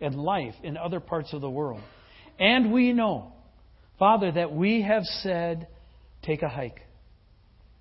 and 0.01 0.15
life 0.15 0.55
in 0.63 0.75
other 0.75 0.99
parts 0.99 1.33
of 1.33 1.41
the 1.41 1.49
world. 1.49 1.81
And 2.39 2.73
we 2.73 2.93
know, 2.93 3.33
Father, 3.99 4.31
that 4.31 4.51
we 4.51 4.81
have 4.81 5.03
said, 5.03 5.67
take 6.23 6.41
a 6.41 6.49
hike. 6.49 6.81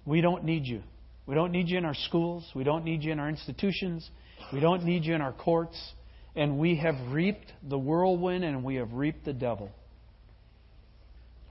We 0.04 0.20
don't 0.20 0.44
need 0.44 0.66
you. 0.66 0.82
We 1.28 1.34
don't 1.34 1.52
need 1.52 1.68
you 1.68 1.76
in 1.76 1.84
our 1.84 1.94
schools. 1.94 2.50
We 2.54 2.64
don't 2.64 2.86
need 2.86 3.02
you 3.02 3.12
in 3.12 3.20
our 3.20 3.28
institutions. 3.28 4.08
We 4.50 4.60
don't 4.60 4.82
need 4.84 5.04
you 5.04 5.14
in 5.14 5.20
our 5.20 5.34
courts. 5.34 5.78
And 6.34 6.58
we 6.58 6.76
have 6.76 6.94
reaped 7.10 7.52
the 7.62 7.78
whirlwind 7.78 8.44
and 8.44 8.64
we 8.64 8.76
have 8.76 8.94
reaped 8.94 9.26
the 9.26 9.34
devil. 9.34 9.70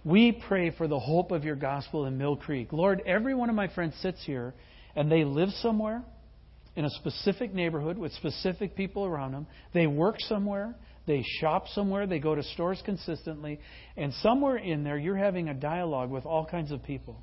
We 0.04 0.32
pray 0.48 0.72
for 0.72 0.88
the 0.88 0.98
hope 0.98 1.32
of 1.32 1.44
your 1.44 1.56
gospel 1.56 2.06
in 2.06 2.18
Mill 2.18 2.38
Creek. 2.38 2.74
Lord, 2.74 3.04
every 3.06 3.36
one 3.36 3.50
of 3.50 3.56
my 3.56 3.68
friends 3.68 3.94
sits 4.02 4.24
here 4.26 4.56
and 4.96 5.12
they 5.12 5.24
live 5.24 5.50
somewhere 5.62 6.04
in 6.76 6.84
a 6.84 6.90
specific 6.90 7.54
neighborhood 7.54 8.00
with 8.00 8.14
specific 8.14 8.76
people 8.76 9.06
around 9.06 9.34
them. 9.34 9.46
They 9.76 9.86
work 9.86 10.16
somewhere, 10.22 10.74
they 11.06 11.24
shop 11.40 11.68
somewhere, 11.68 12.08
they 12.08 12.20
go 12.20 12.34
to 12.34 12.42
stores 12.42 12.82
consistently, 12.84 13.60
and 13.96 14.12
somewhere 14.24 14.58
in 14.58 14.84
there 14.84 14.98
you're 14.98 15.18
having 15.18 15.50
a 15.50 15.54
dialogue 15.54 16.10
with 16.10 16.26
all 16.26 16.46
kinds 16.46 16.72
of 16.72 16.82
people. 16.82 17.22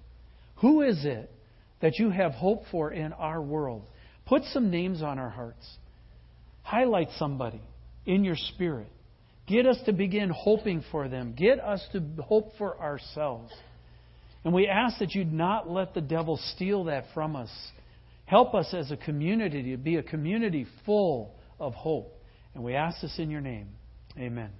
Who 0.56 0.82
is 0.82 1.04
it 1.04 1.33
that 1.84 2.00
you 2.00 2.10
have 2.10 2.32
hope 2.32 2.64
for 2.72 2.90
in 2.90 3.12
our 3.12 3.40
world? 3.40 3.84
Put 4.26 4.42
some 4.52 4.70
names 4.70 5.02
on 5.02 5.20
our 5.20 5.30
hearts. 5.30 5.64
Highlight 6.62 7.08
somebody 7.16 7.62
in 8.04 8.24
your 8.24 8.36
spirit. 8.36 8.88
Get 9.46 9.66
us 9.66 9.78
to 9.86 9.92
begin 9.92 10.32
hoping 10.34 10.82
for 10.90 11.08
them. 11.08 11.34
Get 11.36 11.60
us 11.60 11.86
to 11.92 12.02
hope 12.20 12.56
for 12.58 12.76
ourselves. 12.80 13.52
And 14.44 14.52
we 14.52 14.66
ask 14.66 14.98
that 14.98 15.14
you'd 15.14 15.32
not 15.32 15.70
let 15.70 15.94
the 15.94 16.00
devil 16.00 16.40
steal 16.54 16.84
that 16.84 17.04
from 17.14 17.36
us 17.36 17.50
Help 18.26 18.54
us 18.54 18.72
as 18.72 18.90
a 18.90 18.96
community 18.96 19.70
to 19.70 19.76
be 19.76 19.96
a 19.96 20.02
community 20.02 20.66
full 20.86 21.34
of 21.60 21.74
hope. 21.74 22.12
And 22.54 22.64
we 22.64 22.74
ask 22.74 23.00
this 23.02 23.18
in 23.18 23.30
your 23.30 23.40
name. 23.40 23.68
Amen. 24.18 24.50